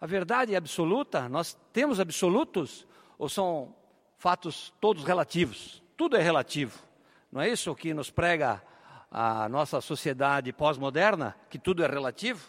A 0.00 0.06
verdade 0.06 0.54
é 0.54 0.56
absoluta? 0.56 1.28
Nós 1.28 1.58
temos 1.72 1.98
absolutos? 1.98 2.86
Ou 3.18 3.28
são 3.28 3.74
fatos 4.18 4.72
todos 4.80 5.02
relativos? 5.02 5.82
Tudo 5.96 6.16
é 6.16 6.22
relativo. 6.22 6.78
Não 7.32 7.40
é 7.40 7.48
isso 7.48 7.74
que 7.74 7.94
nos 7.94 8.10
prega 8.10 8.62
a 9.10 9.48
nossa 9.48 9.80
sociedade 9.80 10.52
pós-moderna? 10.52 11.36
Que 11.48 11.58
tudo 11.58 11.82
é 11.82 11.86
relativo? 11.86 12.48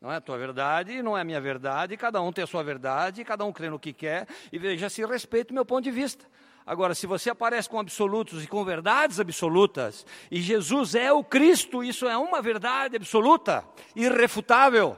Não 0.00 0.12
é 0.12 0.16
a 0.16 0.20
tua 0.20 0.38
verdade, 0.38 1.02
não 1.02 1.16
é 1.16 1.22
a 1.22 1.24
minha 1.24 1.40
verdade, 1.40 1.96
cada 1.96 2.20
um 2.20 2.32
tem 2.32 2.44
a 2.44 2.46
sua 2.46 2.62
verdade, 2.62 3.24
cada 3.24 3.44
um 3.44 3.52
crê 3.52 3.70
no 3.70 3.78
que 3.78 3.92
quer, 3.92 4.28
e 4.52 4.58
veja 4.58 4.88
se 4.90 5.04
respeita 5.04 5.52
o 5.52 5.54
meu 5.54 5.64
ponto 5.64 5.84
de 5.84 5.90
vista. 5.90 6.24
Agora, 6.66 6.94
se 6.94 7.06
você 7.06 7.30
aparece 7.30 7.68
com 7.68 7.78
absolutos 7.78 8.44
e 8.44 8.46
com 8.46 8.64
verdades 8.64 9.18
absolutas, 9.18 10.04
e 10.30 10.40
Jesus 10.40 10.94
é 10.94 11.12
o 11.12 11.24
Cristo, 11.24 11.82
isso 11.82 12.06
é 12.06 12.16
uma 12.16 12.42
verdade 12.42 12.96
absoluta, 12.96 13.64
irrefutável, 13.94 14.96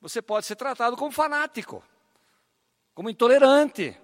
você 0.00 0.20
pode 0.20 0.44
ser 0.44 0.56
tratado 0.56 0.96
como 0.96 1.12
fanático, 1.12 1.82
como 2.94 3.08
intolerante, 3.08 3.96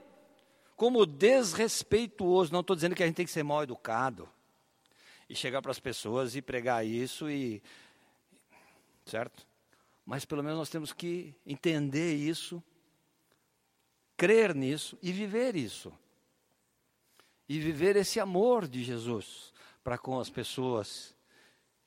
como 0.80 1.04
desrespeituoso. 1.04 2.54
Não 2.54 2.60
estou 2.60 2.74
dizendo 2.74 2.94
que 2.94 3.02
a 3.02 3.06
gente 3.06 3.16
tem 3.16 3.26
que 3.26 3.30
ser 3.30 3.42
mal 3.42 3.62
educado 3.62 4.26
e 5.28 5.34
chegar 5.34 5.60
para 5.60 5.72
as 5.72 5.78
pessoas 5.78 6.34
e 6.34 6.40
pregar 6.40 6.86
isso 6.86 7.28
e 7.28 7.62
certo? 9.04 9.46
Mas 10.06 10.24
pelo 10.24 10.42
menos 10.42 10.58
nós 10.58 10.70
temos 10.70 10.90
que 10.90 11.34
entender 11.46 12.14
isso, 12.14 12.64
crer 14.16 14.54
nisso 14.54 14.96
e 15.02 15.12
viver 15.12 15.54
isso. 15.54 15.92
E 17.46 17.60
viver 17.60 17.96
esse 17.96 18.18
amor 18.18 18.66
de 18.66 18.82
Jesus 18.82 19.52
para 19.84 19.98
com 19.98 20.18
as 20.18 20.30
pessoas 20.30 21.14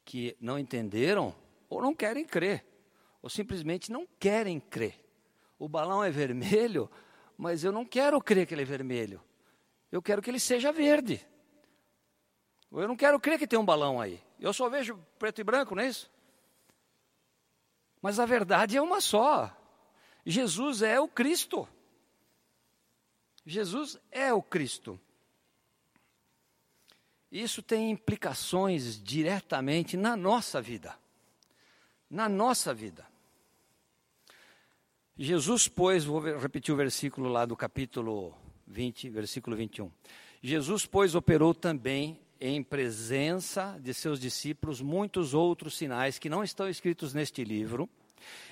que 0.06 0.38
não 0.40 0.60
entenderam 0.60 1.36
ou 1.68 1.82
não 1.82 1.96
querem 1.96 2.24
crer, 2.24 2.64
ou 3.24 3.30
simplesmente 3.30 3.92
não 3.92 4.08
querem 4.20 4.60
crer. 4.60 5.04
O 5.58 5.68
balão 5.68 6.04
é 6.04 6.12
vermelho, 6.12 6.92
mas 7.44 7.62
eu 7.62 7.74
não 7.74 7.84
quero 7.84 8.22
crer 8.22 8.48
que 8.48 8.54
ele 8.54 8.62
é 8.62 8.66
vermelho. 8.66 9.22
Eu 9.92 10.02
quero 10.02 10.22
que 10.22 10.30
ele 10.30 10.40
seja 10.40 10.72
verde. 10.72 11.20
Eu 12.72 12.88
não 12.88 12.96
quero 12.96 13.20
crer 13.20 13.38
que 13.38 13.46
tem 13.46 13.60
um 13.60 13.66
balão 13.66 14.00
aí. 14.00 14.24
Eu 14.40 14.54
só 14.54 14.70
vejo 14.70 14.98
preto 15.20 15.42
e 15.42 15.44
branco, 15.44 15.76
não 15.76 15.84
é 15.84 15.90
isso? 15.90 16.10
Mas 18.02 18.18
a 18.18 18.26
verdade 18.26 18.78
é 18.78 18.82
uma 18.82 19.02
só. 19.02 19.54
Jesus 20.26 20.82
é 20.82 21.02
o 21.02 21.06
Cristo. 21.06 21.68
Jesus 23.46 24.00
é 24.10 24.32
o 24.32 24.42
Cristo. 24.42 24.98
Isso 27.30 27.62
tem 27.62 27.92
implicações 27.92 29.04
diretamente 29.04 29.98
na 29.98 30.16
nossa 30.16 30.62
vida. 30.62 30.98
Na 32.10 32.30
nossa 32.30 32.74
vida. 32.74 33.06
Jesus, 35.16 35.68
pois, 35.68 36.06
vou 36.06 36.20
repetir 36.40 36.74
o 36.74 36.78
versículo 36.78 37.30
lá 37.30 37.46
do 37.46 37.56
capítulo 37.56 38.34
20, 38.66 39.12
versículo 39.12 39.56
21. 39.56 39.92
Jesus, 40.42 40.88
pois, 40.88 41.14
operou 41.14 41.54
também 41.54 42.20
em 42.42 42.64
presença 42.64 43.80
de 43.80 43.94
seus 43.94 44.20
discípulos 44.20 44.82
muitos 44.82 45.36
outros 45.36 45.78
sinais 45.78 46.18
que 46.18 46.30
não 46.30 46.44
estão 46.44 46.68
escritos 46.68 47.14
neste 47.14 47.44
livro. 47.44 47.88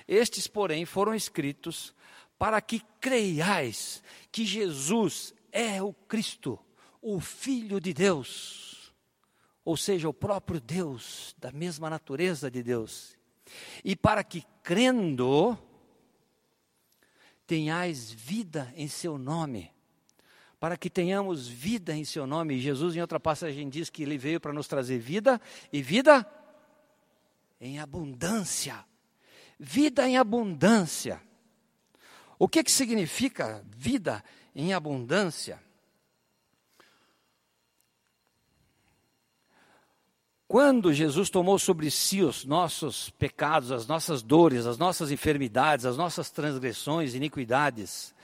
Estes, 0.06 0.46
porém, 0.46 0.84
foram 0.84 1.12
escritos 1.12 1.92
para 2.38 2.60
que 2.60 2.80
creiais 3.00 4.00
que 4.30 4.44
Jesus 4.44 5.34
é 5.50 5.82
o 5.82 5.92
Cristo, 5.92 6.56
o 7.00 7.18
Filho 7.18 7.80
de 7.80 7.92
Deus, 7.92 8.94
ou 9.64 9.76
seja, 9.76 10.08
o 10.08 10.14
próprio 10.14 10.60
Deus, 10.60 11.34
da 11.38 11.50
mesma 11.50 11.90
natureza 11.90 12.48
de 12.48 12.62
Deus, 12.62 13.18
e 13.84 13.96
para 13.96 14.22
que 14.22 14.44
crendo 14.62 15.58
tenhais 17.46 18.10
vida 18.10 18.72
em 18.76 18.88
seu 18.88 19.18
nome 19.18 19.72
para 20.62 20.76
que 20.76 20.88
tenhamos 20.88 21.48
vida 21.48 21.92
em 21.92 22.04
seu 22.04 22.24
nome. 22.24 22.60
Jesus, 22.60 22.94
em 22.94 23.00
outra 23.00 23.18
passagem, 23.18 23.68
diz 23.68 23.90
que 23.90 24.04
ele 24.04 24.16
veio 24.16 24.38
para 24.38 24.52
nos 24.52 24.68
trazer 24.68 25.00
vida 25.00 25.40
e 25.72 25.82
vida 25.82 26.24
em 27.60 27.80
abundância. 27.80 28.84
Vida 29.58 30.08
em 30.08 30.16
abundância. 30.16 31.20
O 32.38 32.46
que, 32.46 32.62
que 32.62 32.70
significa 32.70 33.66
vida 33.76 34.22
em 34.54 34.72
abundância? 34.72 35.60
Quando 40.52 40.92
Jesus 40.92 41.30
tomou 41.30 41.58
sobre 41.58 41.90
si 41.90 42.20
os 42.20 42.44
nossos 42.44 43.08
pecados, 43.08 43.72
as 43.72 43.86
nossas 43.86 44.22
dores, 44.22 44.66
as 44.66 44.76
nossas 44.76 45.10
enfermidades, 45.10 45.86
as 45.86 45.96
nossas 45.96 46.30
transgressões, 46.30 47.14
iniquidades, 47.14 48.14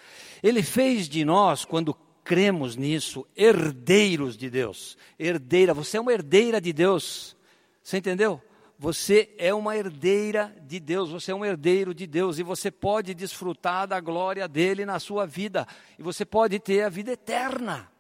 Ele 0.43 0.62
fez 0.62 1.09
de 1.09 1.25
nós, 1.25 1.64
quando 1.64 1.95
cremos 2.23 2.77
nisso, 2.77 3.27
herdeiros 3.35 4.37
de 4.37 4.51
Deus. 4.51 4.95
Herdeira, 5.19 5.73
você 5.73 5.97
é 5.97 6.01
uma 6.03 6.12
herdeira 6.12 6.61
de 6.61 6.71
Deus. 6.71 7.35
Você 7.83 7.97
entendeu? 7.97 8.43
Você 8.79 9.35
é 9.38 9.55
uma 9.55 9.75
herdeira 9.75 10.55
de 10.67 10.79
Deus, 10.79 11.09
você 11.09 11.33
é 11.33 11.35
um 11.35 11.47
herdeiro 11.47 11.95
de 11.95 12.07
Deus 12.07 12.38
e 12.38 12.43
você 12.43 12.71
pode 12.71 13.14
desfrutar 13.14 13.88
da 13.88 14.01
glória 14.01 14.47
dele 14.47 14.85
na 14.85 14.99
sua 14.99 15.25
vida 15.27 15.67
e 15.99 16.03
você 16.03 16.27
pode 16.27 16.59
ter 16.59 16.83
a 16.83 16.91
vida 16.91 17.12
eterna. 17.12 17.91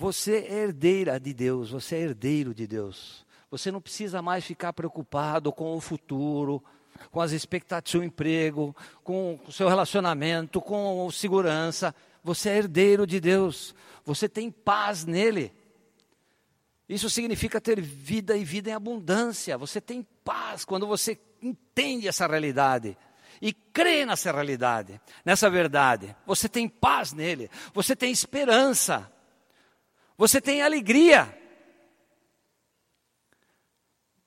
Você 0.00 0.46
é 0.48 0.62
herdeira 0.62 1.18
de 1.18 1.34
Deus, 1.34 1.70
você 1.72 1.96
é 1.96 2.00
herdeiro 2.02 2.54
de 2.54 2.68
Deus. 2.68 3.26
Você 3.50 3.72
não 3.72 3.80
precisa 3.80 4.22
mais 4.22 4.44
ficar 4.44 4.72
preocupado 4.72 5.52
com 5.52 5.74
o 5.74 5.80
futuro, 5.80 6.62
com 7.10 7.20
as 7.20 7.32
expectativas 7.32 8.02
do 8.02 8.06
emprego, 8.06 8.76
com 9.02 9.40
o 9.44 9.50
seu 9.50 9.68
relacionamento, 9.68 10.60
com 10.60 11.10
segurança. 11.10 11.92
Você 12.22 12.48
é 12.48 12.58
herdeiro 12.58 13.08
de 13.08 13.18
Deus. 13.18 13.74
Você 14.04 14.28
tem 14.28 14.52
paz 14.52 15.04
nele. 15.04 15.52
Isso 16.88 17.10
significa 17.10 17.60
ter 17.60 17.80
vida 17.80 18.36
e 18.36 18.44
vida 18.44 18.70
em 18.70 18.74
abundância. 18.74 19.58
Você 19.58 19.80
tem 19.80 20.06
paz 20.22 20.64
quando 20.64 20.86
você 20.86 21.18
entende 21.42 22.06
essa 22.06 22.24
realidade 22.28 22.96
e 23.42 23.52
crê 23.52 24.06
nessa 24.06 24.30
realidade, 24.30 25.00
nessa 25.24 25.50
verdade. 25.50 26.14
Você 26.24 26.48
tem 26.48 26.68
paz 26.68 27.12
nele, 27.12 27.50
você 27.74 27.96
tem 27.96 28.12
esperança. 28.12 29.10
Você 30.18 30.40
tem 30.40 30.62
alegria. 30.62 31.32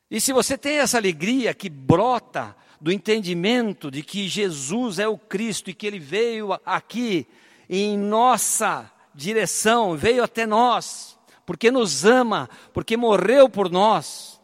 E 0.09 0.21
se 0.21 0.31
você 0.31 0.57
tem 0.57 0.77
essa 0.77 0.97
alegria 0.97 1.53
que 1.53 1.69
brota 1.69 2.55
do 2.79 2.93
entendimento 2.93 3.91
de 3.91 4.01
que 4.01 4.29
Jesus 4.29 4.99
é 4.99 5.07
o 5.07 5.17
Cristo 5.17 5.69
e 5.69 5.73
que 5.73 5.85
ele 5.85 5.99
veio 5.99 6.57
aqui 6.65 7.27
em 7.69 7.97
nossa 7.97 8.89
direção, 9.13 9.97
veio 9.97 10.23
até 10.23 10.45
nós, 10.45 11.19
porque 11.45 11.69
nos 11.69 12.05
ama, 12.05 12.49
porque 12.73 12.95
morreu 12.95 13.49
por 13.49 13.69
nós. 13.69 14.39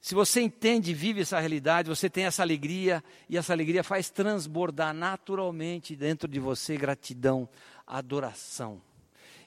Se 0.00 0.14
você 0.14 0.40
entende 0.40 0.90
e 0.90 0.94
vive 0.94 1.20
essa 1.20 1.38
realidade, 1.38 1.88
você 1.88 2.10
tem 2.10 2.24
essa 2.24 2.42
alegria, 2.42 3.02
e 3.28 3.38
essa 3.38 3.52
alegria 3.52 3.84
faz 3.84 4.10
transbordar 4.10 4.92
naturalmente 4.92 5.94
dentro 5.94 6.28
de 6.28 6.40
você 6.40 6.76
gratidão, 6.76 7.48
adoração 7.86 8.82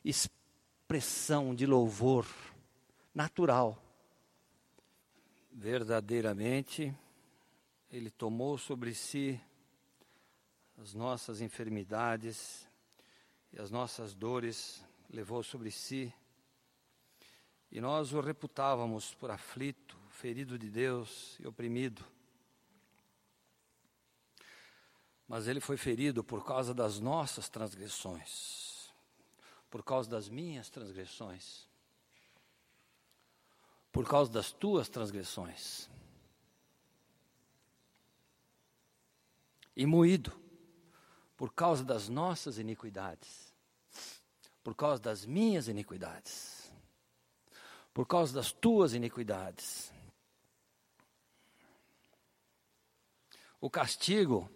expressão 0.05 1.55
de 1.55 1.65
louvor 1.65 2.27
natural. 3.13 3.81
Verdadeiramente, 5.51 6.95
Ele 7.89 8.11
tomou 8.11 8.57
sobre 8.57 8.93
si 8.93 9.41
as 10.77 10.93
nossas 10.93 11.41
enfermidades 11.41 12.67
e 13.51 13.59
as 13.59 13.71
nossas 13.71 14.13
dores, 14.13 14.83
levou 15.09 15.41
sobre 15.41 15.71
si. 15.71 16.13
E 17.71 17.81
nós 17.81 18.13
o 18.13 18.19
reputávamos 18.19 19.15
por 19.15 19.31
aflito, 19.31 19.97
ferido 20.09 20.59
de 20.59 20.69
Deus 20.69 21.37
e 21.39 21.47
oprimido. 21.47 22.05
Mas 25.27 25.47
ele 25.47 25.61
foi 25.61 25.77
ferido 25.77 26.23
por 26.23 26.45
causa 26.45 26.73
das 26.73 26.99
nossas 26.99 27.49
transgressões 27.49 28.64
por 29.75 29.83
causa 29.83 30.09
das 30.09 30.29
minhas 30.29 30.69
transgressões, 30.69 31.67
por 33.91 34.07
causa 34.07 34.31
das 34.31 34.49
tuas 34.49 34.87
transgressões. 34.87 35.89
E 39.75 39.85
moído 39.85 40.31
por 41.35 41.53
causa 41.53 41.83
das 41.83 42.07
nossas 42.07 42.57
iniquidades, 42.57 43.53
por 44.63 44.75
causa 44.75 45.01
das 45.01 45.25
minhas 45.25 45.67
iniquidades, 45.67 46.71
por 47.93 48.07
causa 48.07 48.33
das 48.33 48.53
tuas 48.53 48.93
iniquidades. 48.93 49.91
O 53.59 53.69
castigo 53.69 54.49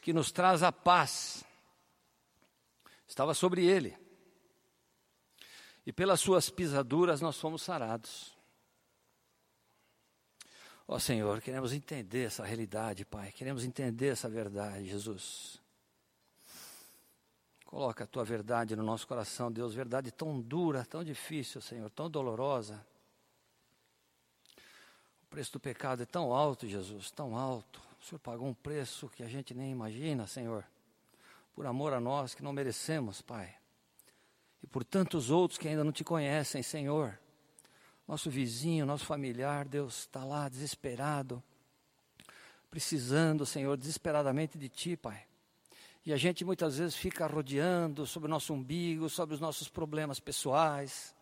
que 0.00 0.12
nos 0.12 0.30
traz 0.30 0.62
a 0.62 0.70
paz 0.70 1.44
estava 3.08 3.34
sobre 3.34 3.66
ele 3.66 3.98
e 5.90 5.92
pelas 5.92 6.20
suas 6.20 6.48
pisaduras 6.48 7.20
nós 7.20 7.36
fomos 7.36 7.62
sarados. 7.62 8.32
Ó 10.86 11.00
Senhor, 11.00 11.40
queremos 11.40 11.72
entender 11.72 12.26
essa 12.26 12.44
realidade, 12.44 13.04
Pai, 13.04 13.32
queremos 13.32 13.64
entender 13.64 14.10
essa 14.10 14.28
verdade, 14.28 14.86
Jesus. 14.86 15.60
Coloca 17.64 18.04
a 18.04 18.06
tua 18.06 18.24
verdade 18.24 18.76
no 18.76 18.84
nosso 18.84 19.04
coração, 19.04 19.50
Deus, 19.50 19.74
verdade 19.74 20.12
tão 20.12 20.40
dura, 20.40 20.84
tão 20.84 21.02
difícil, 21.02 21.60
Senhor, 21.60 21.90
tão 21.90 22.08
dolorosa. 22.08 22.80
O 25.24 25.26
preço 25.28 25.54
do 25.54 25.58
pecado 25.58 26.04
é 26.04 26.06
tão 26.06 26.32
alto, 26.32 26.68
Jesus, 26.68 27.10
tão 27.10 27.36
alto. 27.36 27.82
O 28.00 28.04
Senhor 28.04 28.20
pagou 28.20 28.46
um 28.46 28.54
preço 28.54 29.08
que 29.08 29.24
a 29.24 29.28
gente 29.28 29.54
nem 29.54 29.72
imagina, 29.72 30.24
Senhor, 30.28 30.64
por 31.52 31.66
amor 31.66 31.92
a 31.92 31.98
nós 31.98 32.32
que 32.32 32.44
não 32.44 32.52
merecemos, 32.52 33.20
Pai 33.20 33.59
e 34.62 34.66
por 34.66 34.84
tantos 34.84 35.30
outros 35.30 35.58
que 35.58 35.68
ainda 35.68 35.84
não 35.84 35.92
te 35.92 36.04
conhecem, 36.04 36.62
Senhor. 36.62 37.18
Nosso 38.06 38.28
vizinho, 38.28 38.84
nosso 38.84 39.06
familiar, 39.06 39.66
Deus 39.66 40.00
está 40.00 40.24
lá 40.24 40.48
desesperado, 40.48 41.42
precisando, 42.70 43.46
Senhor, 43.46 43.76
desesperadamente 43.76 44.58
de 44.58 44.68
Ti, 44.68 44.96
Pai. 44.96 45.24
E 46.04 46.12
a 46.12 46.16
gente 46.16 46.44
muitas 46.44 46.78
vezes 46.78 46.96
fica 46.96 47.26
rodeando 47.26 48.06
sobre 48.06 48.26
o 48.26 48.30
nosso 48.30 48.52
umbigo, 48.54 49.08
sobre 49.08 49.34
os 49.34 49.40
nossos 49.40 49.68
problemas 49.68 50.18
pessoais, 50.18 51.14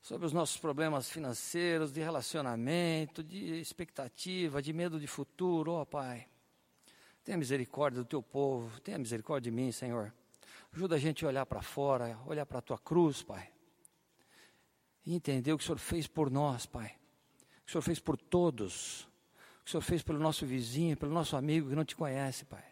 sobre 0.00 0.26
os 0.26 0.32
nossos 0.32 0.56
problemas 0.56 1.10
financeiros, 1.10 1.92
de 1.92 2.00
relacionamento, 2.00 3.22
de 3.22 3.60
expectativa, 3.60 4.62
de 4.62 4.72
medo 4.72 4.98
de 4.98 5.06
futuro, 5.06 5.72
ó 5.72 5.82
oh, 5.82 5.86
Pai. 5.86 6.26
Tenha 7.24 7.36
misericórdia 7.36 8.02
do 8.02 8.08
teu 8.08 8.22
povo, 8.22 8.80
tenha 8.80 8.98
misericórdia 8.98 9.50
de 9.50 9.56
mim, 9.56 9.72
Senhor. 9.72 10.12
Ajuda 10.72 10.96
a 10.96 10.98
gente 10.98 11.24
a 11.24 11.28
olhar 11.28 11.46
para 11.46 11.62
fora, 11.62 12.18
olhar 12.26 12.44
para 12.46 12.58
a 12.58 12.62
tua 12.62 12.78
cruz, 12.78 13.22
Pai. 13.22 13.50
E 15.04 15.14
entender 15.14 15.52
o 15.52 15.58
que 15.58 15.64
o 15.64 15.66
Senhor 15.66 15.78
fez 15.78 16.06
por 16.06 16.30
nós, 16.30 16.66
Pai. 16.66 16.94
O 17.62 17.64
que 17.64 17.68
o 17.68 17.72
Senhor 17.72 17.82
fez 17.82 17.98
por 17.98 18.16
todos. 18.16 19.02
O 19.02 19.64
que 19.64 19.68
o 19.68 19.70
Senhor 19.70 19.82
fez 19.82 20.02
pelo 20.02 20.18
nosso 20.18 20.44
vizinho, 20.44 20.96
pelo 20.96 21.12
nosso 21.12 21.36
amigo 21.36 21.68
que 21.68 21.74
não 21.74 21.84
te 21.84 21.96
conhece, 21.96 22.44
Pai. 22.44 22.64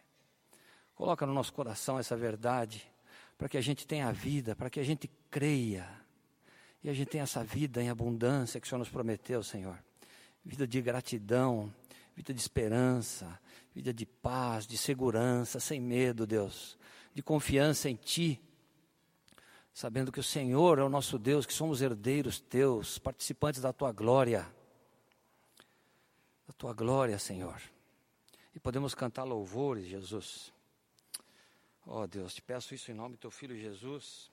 Coloca 0.94 1.26
no 1.26 1.33
nosso 1.33 1.52
coração 1.52 1.98
essa 1.98 2.16
verdade, 2.16 2.87
para 3.37 3.48
que 3.48 3.57
a 3.57 3.61
gente 3.61 3.87
tenha 3.87 4.12
vida, 4.12 4.54
para 4.54 4.70
que 4.70 4.78
a 4.78 4.85
gente 4.85 5.11
creia. 5.30 5.88
E 6.83 6.90
a 6.90 6.92
gente 6.92 7.09
tenha 7.09 7.24
essa 7.24 7.42
vida 7.42 7.83
em 7.83 7.88
abundância 7.88 8.61
que 8.61 8.66
o 8.66 8.68
Senhor 8.68 8.78
nos 8.78 8.90
prometeu, 8.90 9.42
Senhor. 9.42 9.83
Vida 10.44 10.66
de 10.66 10.83
gratidão, 10.83 11.72
vida 12.14 12.35
de 12.35 12.40
esperança, 12.40 13.40
vida 13.74 13.94
de 13.94 14.04
paz, 14.04 14.66
de 14.66 14.76
segurança, 14.76 15.59
sem 15.59 15.80
medo, 15.80 16.26
Deus 16.26 16.76
de 17.14 17.22
confiança 17.22 17.88
em 17.88 17.94
Ti, 17.94 18.40
sabendo 19.72 20.11
que 20.11 20.20
o 20.20 20.22
Senhor 20.22 20.79
é 20.79 20.83
o 20.83 20.88
nosso 20.88 21.18
Deus, 21.18 21.46
que 21.46 21.53
somos 21.53 21.81
herdeiros 21.81 22.40
Teus, 22.40 22.98
participantes 22.98 23.61
da 23.61 23.72
Tua 23.72 23.92
glória, 23.92 24.46
da 26.46 26.52
Tua 26.52 26.75
glória, 26.75 27.19
Senhor. 27.19 27.60
E 28.54 28.60
podemos 28.60 28.94
cantar 28.94 29.25
louvores, 29.25 29.87
Jesus. 29.87 30.52
Oh 31.87 32.06
Deus, 32.06 32.35
te 32.35 32.42
peço 32.42 32.75
isso 32.75 32.90
em 32.90 32.94
nome 32.94 33.17
do 33.17 33.21
Teu 33.21 33.31
Filho 33.31 33.56
Jesus. 33.56 34.31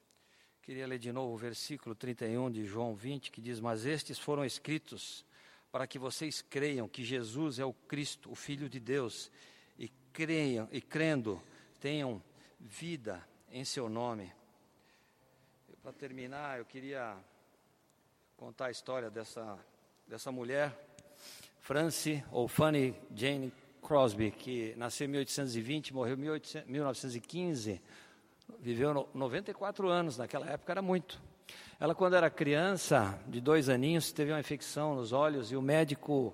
Queria 0.64 0.88
ler 0.88 1.00
de 1.00 1.12
novo 1.12 1.34
o 1.34 1.38
versículo 1.38 1.96
31 1.96 2.52
de 2.52 2.66
João 2.66 2.96
20, 2.96 3.32
que 3.32 3.42
diz: 3.42 3.60
Mas 3.60 3.86
estes 3.86 4.18
foram 4.18 4.46
escritos 4.46 5.26
para 5.72 5.88
que 5.88 5.98
vocês 5.98 6.42
creiam 6.42 6.88
que 6.88 7.04
Jesus 7.04 7.58
é 7.58 7.66
o 7.66 7.74
Cristo, 7.74 8.32
o 8.32 8.36
Filho 8.36 8.70
de 8.70 8.80
Deus, 8.80 9.32
e 9.78 9.90
creiam, 10.14 10.68
e 10.72 10.82
crendo, 10.82 11.42
tenham 11.80 12.22
vida 12.62 13.26
em 13.52 13.66
seu 13.66 13.90
nome. 13.90 14.32
Para 15.82 15.92
terminar, 15.92 16.60
eu 16.60 16.66
queria 16.66 17.18
contar 18.38 18.68
a 18.68 18.72
história 18.72 19.10
dessa, 19.10 19.58
dessa 20.08 20.32
mulher, 20.32 20.78
Francie 21.60 22.24
ou 22.32 22.48
Fanny 22.48 22.96
Jane 23.16 23.52
Crosby, 23.82 24.32
que 24.32 24.74
nasceu 24.78 25.06
em 25.06 25.10
1820, 25.10 25.94
morreu 25.94 26.16
em 26.16 26.72
1915, 26.72 27.82
viveu 28.60 29.10
94 29.14 29.90
anos, 29.90 30.18
naquela 30.18 30.50
época 30.50 30.72
era 30.72 30.82
muito. 30.82 31.22
Ela, 31.80 31.96
quando 31.96 32.16
era 32.16 32.30
criança, 32.30 33.20
de 33.28 33.42
dois 33.42 33.70
aninhos, 33.70 34.12
teve 34.12 34.32
uma 34.32 34.40
infecção 34.40 34.96
nos 34.96 35.12
olhos 35.12 35.52
e 35.52 35.56
o 35.56 35.62
médico 35.62 36.34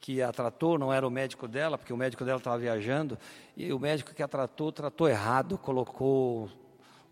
que 0.00 0.22
a 0.22 0.32
tratou 0.32 0.78
não 0.78 0.92
era 0.92 1.06
o 1.06 1.10
médico 1.10 1.48
dela, 1.48 1.78
porque 1.78 1.92
o 1.92 1.96
médico 1.96 2.24
dela 2.24 2.38
estava 2.38 2.58
viajando, 2.58 3.18
e 3.56 3.72
o 3.72 3.78
médico 3.78 4.14
que 4.14 4.22
a 4.22 4.28
tratou, 4.28 4.70
tratou 4.70 5.08
errado, 5.08 5.58
colocou 5.58 6.50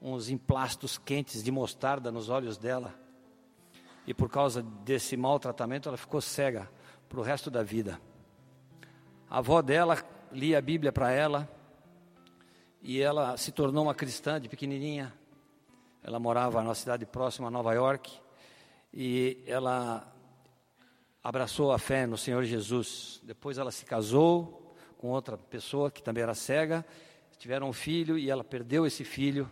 uns 0.00 0.28
emplastos 0.28 0.98
quentes 0.98 1.42
de 1.42 1.50
mostarda 1.50 2.12
nos 2.12 2.28
olhos 2.28 2.58
dela. 2.58 2.94
E 4.06 4.12
por 4.12 4.28
causa 4.28 4.62
desse 4.62 5.16
maltratamento, 5.16 5.88
ela 5.88 5.96
ficou 5.96 6.20
cega 6.20 6.70
para 7.08 7.18
o 7.18 7.22
resto 7.22 7.50
da 7.50 7.62
vida. 7.62 8.00
A 9.30 9.38
avó 9.38 9.62
dela 9.62 9.96
lia 10.30 10.58
a 10.58 10.62
Bíblia 10.62 10.92
para 10.92 11.10
ela, 11.10 11.48
e 12.82 13.00
ela 13.00 13.36
se 13.38 13.50
tornou 13.50 13.84
uma 13.84 13.94
cristã 13.94 14.38
de 14.38 14.48
pequenininha. 14.48 15.12
Ela 16.02 16.18
morava 16.18 16.62
na 16.62 16.74
cidade 16.74 17.06
próxima 17.06 17.48
a 17.48 17.50
Nova 17.50 17.72
York, 17.72 18.12
e 18.92 19.42
ela 19.46 20.13
abraçou 21.24 21.72
a 21.72 21.78
fé 21.78 22.06
no 22.06 22.18
Senhor 22.18 22.44
Jesus. 22.44 23.18
Depois 23.22 23.56
ela 23.56 23.72
se 23.72 23.86
casou 23.86 24.76
com 24.98 25.08
outra 25.08 25.38
pessoa 25.38 25.90
que 25.90 26.02
também 26.02 26.22
era 26.22 26.34
cega, 26.34 26.84
tiveram 27.38 27.70
um 27.70 27.72
filho 27.72 28.18
e 28.18 28.28
ela 28.28 28.44
perdeu 28.44 28.86
esse 28.86 29.04
filho. 29.04 29.50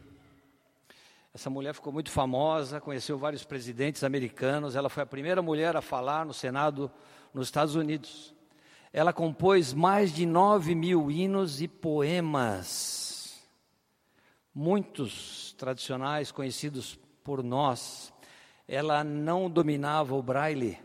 Essa 1.33 1.49
mulher 1.49 1.73
ficou 1.73 1.91
muito 1.91 2.11
famosa, 2.11 2.79
conheceu 2.79 3.17
vários 3.17 3.43
presidentes 3.43 4.05
americanos. 4.05 4.77
Ela 4.77 4.91
foi 4.91 5.03
a 5.03 5.07
primeira 5.07 5.41
mulher 5.41 5.75
a 5.75 5.81
falar 5.81 6.27
no 6.27 6.35
Senado 6.35 6.91
nos 7.33 7.49
Estados 7.49 7.75
Unidos. 7.75 8.35
Ela 8.93 9.11
compôs 9.11 9.73
mais 9.73 10.13
de 10.13 10.27
nove 10.27 10.75
mil 10.75 11.11
hinos 11.11 11.63
e 11.63 11.69
poemas, 11.69 13.43
muitos 14.55 15.55
tradicionais 15.55 16.31
conhecidos 16.31 16.99
por 17.25 17.43
nós. 17.43 18.13
Ela 18.69 19.03
não 19.03 19.49
dominava 19.49 20.15
o 20.15 20.23
braille 20.23 20.79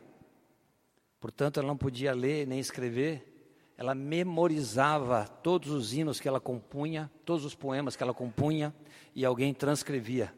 Portanto, 1.28 1.60
ela 1.60 1.68
não 1.68 1.76
podia 1.76 2.14
ler 2.14 2.48
nem 2.48 2.58
escrever. 2.58 3.52
Ela 3.78 3.94
memorizava 3.94 5.28
todos 5.28 5.70
os 5.72 5.94
hinos 5.94 6.22
que 6.22 6.28
ela 6.28 6.40
compunha, 6.40 7.12
todos 7.26 7.44
os 7.44 7.54
poemas 7.54 7.98
que 7.98 8.02
ela 8.02 8.14
compunha, 8.14 8.74
e 9.14 9.26
alguém 9.26 9.54
transcrevia. 9.54 10.34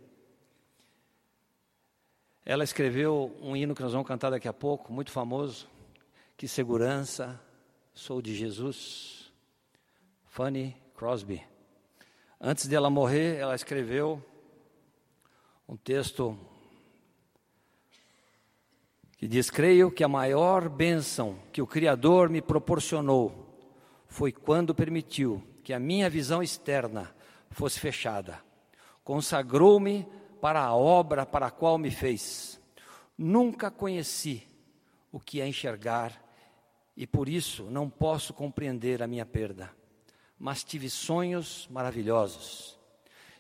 Ela 2.43 2.63
escreveu 2.63 3.37
um 3.39 3.55
hino 3.55 3.75
que 3.75 3.83
nós 3.83 3.91
vamos 3.91 4.07
cantar 4.07 4.31
daqui 4.31 4.47
a 4.47 4.53
pouco, 4.53 4.91
muito 4.91 5.11
famoso. 5.11 5.69
Que 6.35 6.47
segurança, 6.47 7.39
sou 7.93 8.19
de 8.19 8.33
Jesus. 8.33 9.31
Fanny 10.25 10.75
Crosby. 10.95 11.45
Antes 12.41 12.67
de 12.67 12.73
ela 12.73 12.89
morrer, 12.89 13.37
ela 13.37 13.53
escreveu 13.53 14.25
um 15.67 15.77
texto 15.77 16.35
que 19.19 19.27
diz: 19.27 19.51
Creio 19.51 19.91
que 19.91 20.03
a 20.03 20.07
maior 20.07 20.69
bênção 20.69 21.37
que 21.51 21.61
o 21.61 21.67
Criador 21.67 22.29
me 22.29 22.41
proporcionou 22.41 23.53
foi 24.07 24.31
quando 24.31 24.73
permitiu 24.73 25.43
que 25.61 25.73
a 25.73 25.79
minha 25.79 26.09
visão 26.09 26.41
externa 26.41 27.13
fosse 27.51 27.79
fechada. 27.79 28.41
Consagrou-me 29.03 30.07
para 30.39 30.63
a 30.63 30.73
obra 30.73 31.25
para 31.25 31.47
a 31.47 31.51
qual 31.51 31.77
me 31.77 31.91
fez. 31.91 32.61
Nunca 33.17 33.69
conheci 33.69 34.47
o 35.11 35.19
que 35.19 35.41
é 35.41 35.47
enxergar 35.47 36.23
e 36.95 37.05
por 37.05 37.27
isso 37.27 37.63
não 37.65 37.89
posso 37.89 38.33
compreender 38.33 39.03
a 39.03 39.07
minha 39.07 39.25
perda. 39.25 39.69
Mas 40.37 40.63
tive 40.63 40.89
sonhos 40.89 41.67
maravilhosos. 41.69 42.79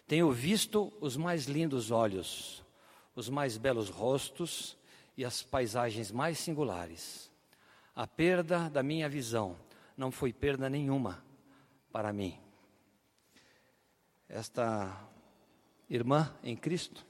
Tenho 0.05 0.29
visto 0.29 0.91
os 0.99 1.15
mais 1.15 1.45
lindos 1.45 1.89
olhos, 1.89 2.65
os 3.15 3.29
mais 3.29 3.57
belos 3.57 3.89
rostos 3.89 4.77
e 5.19 5.25
as 5.25 5.43
paisagens 5.43 6.13
mais 6.13 6.39
singulares. 6.39 7.29
A 7.93 8.07
perda 8.07 8.69
da 8.69 8.81
minha 8.81 9.09
visão 9.09 9.57
não 9.97 10.11
foi 10.11 10.31
perda 10.31 10.69
nenhuma 10.69 11.21
para 11.91 12.13
mim. 12.13 12.39
Esta 14.29 14.97
irmã 15.89 16.33
em 16.41 16.55
Cristo, 16.55 17.05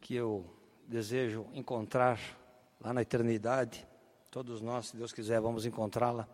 que 0.00 0.14
eu 0.14 0.50
desejo 0.88 1.46
encontrar 1.52 2.18
lá 2.80 2.90
na 2.94 3.02
eternidade, 3.02 3.86
todos 4.30 4.62
nós, 4.62 4.86
se 4.86 4.96
Deus 4.96 5.12
quiser, 5.12 5.42
vamos 5.42 5.66
encontrá-la, 5.66 6.26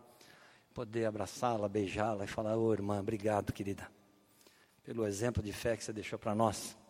poder 0.72 1.06
abraçá-la, 1.06 1.68
beijá-la 1.68 2.26
e 2.26 2.28
falar: 2.28 2.56
Ô 2.56 2.66
oh, 2.66 2.72
irmã, 2.72 3.00
obrigado, 3.00 3.52
querida, 3.52 3.90
pelo 4.84 5.04
exemplo 5.04 5.42
de 5.42 5.52
fé 5.52 5.76
que 5.76 5.82
você 5.82 5.92
deixou 5.92 6.16
para 6.16 6.32
nós 6.32 6.80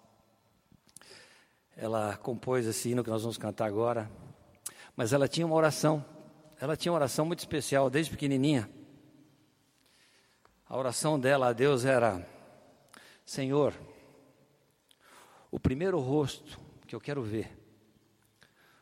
ela 1.77 2.17
compôs 2.17 2.67
esse 2.67 2.91
hino 2.91 3.03
que 3.03 3.11
nós 3.11 3.23
vamos 3.23 3.39
cantar 3.39 3.67
agora. 3.67 4.11
Mas 4.97 5.13
ela 5.13 5.27
tinha 5.27 5.47
uma 5.47 5.57
oração, 5.57 6.05
ela 6.61 6.77
tinha 6.77 6.93
uma 6.93 6.99
oração 6.99 7.25
muito 7.25 7.41
especial 7.41 7.89
desde 7.89 8.11
pequenininha. 8.13 8.71
A 10.67 10.77
oração 10.77 11.19
dela 11.19 11.49
a 11.49 11.53
Deus 11.53 11.85
era: 11.85 12.27
Senhor, 13.25 13.75
o 15.51 15.59
primeiro 15.59 15.99
rosto 15.99 16.61
que 16.87 16.95
eu 16.95 17.01
quero 17.01 17.23
ver 17.23 17.51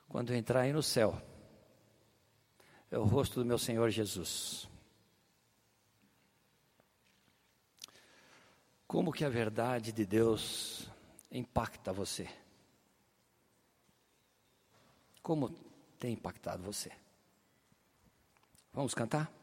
quando 0.09 0.33
eu 0.33 0.37
entrar 0.37 0.63
aí 0.63 0.73
no 0.73 0.83
céu 0.83 1.21
é 2.91 2.99
o 2.99 3.05
rosto 3.05 3.41
do 3.41 3.47
meu 3.47 3.59
Senhor 3.59 3.89
Jesus. 3.91 4.69
Como 8.87 9.13
que 9.13 9.25
a 9.25 9.29
verdade 9.29 9.93
de 9.93 10.05
Deus 10.05 10.91
impacta 11.31 11.93
você? 11.93 12.29
Como 15.23 15.51
tem 15.99 16.13
impactado 16.13 16.63
você? 16.63 16.91
Vamos 18.73 18.95
cantar? 18.95 19.40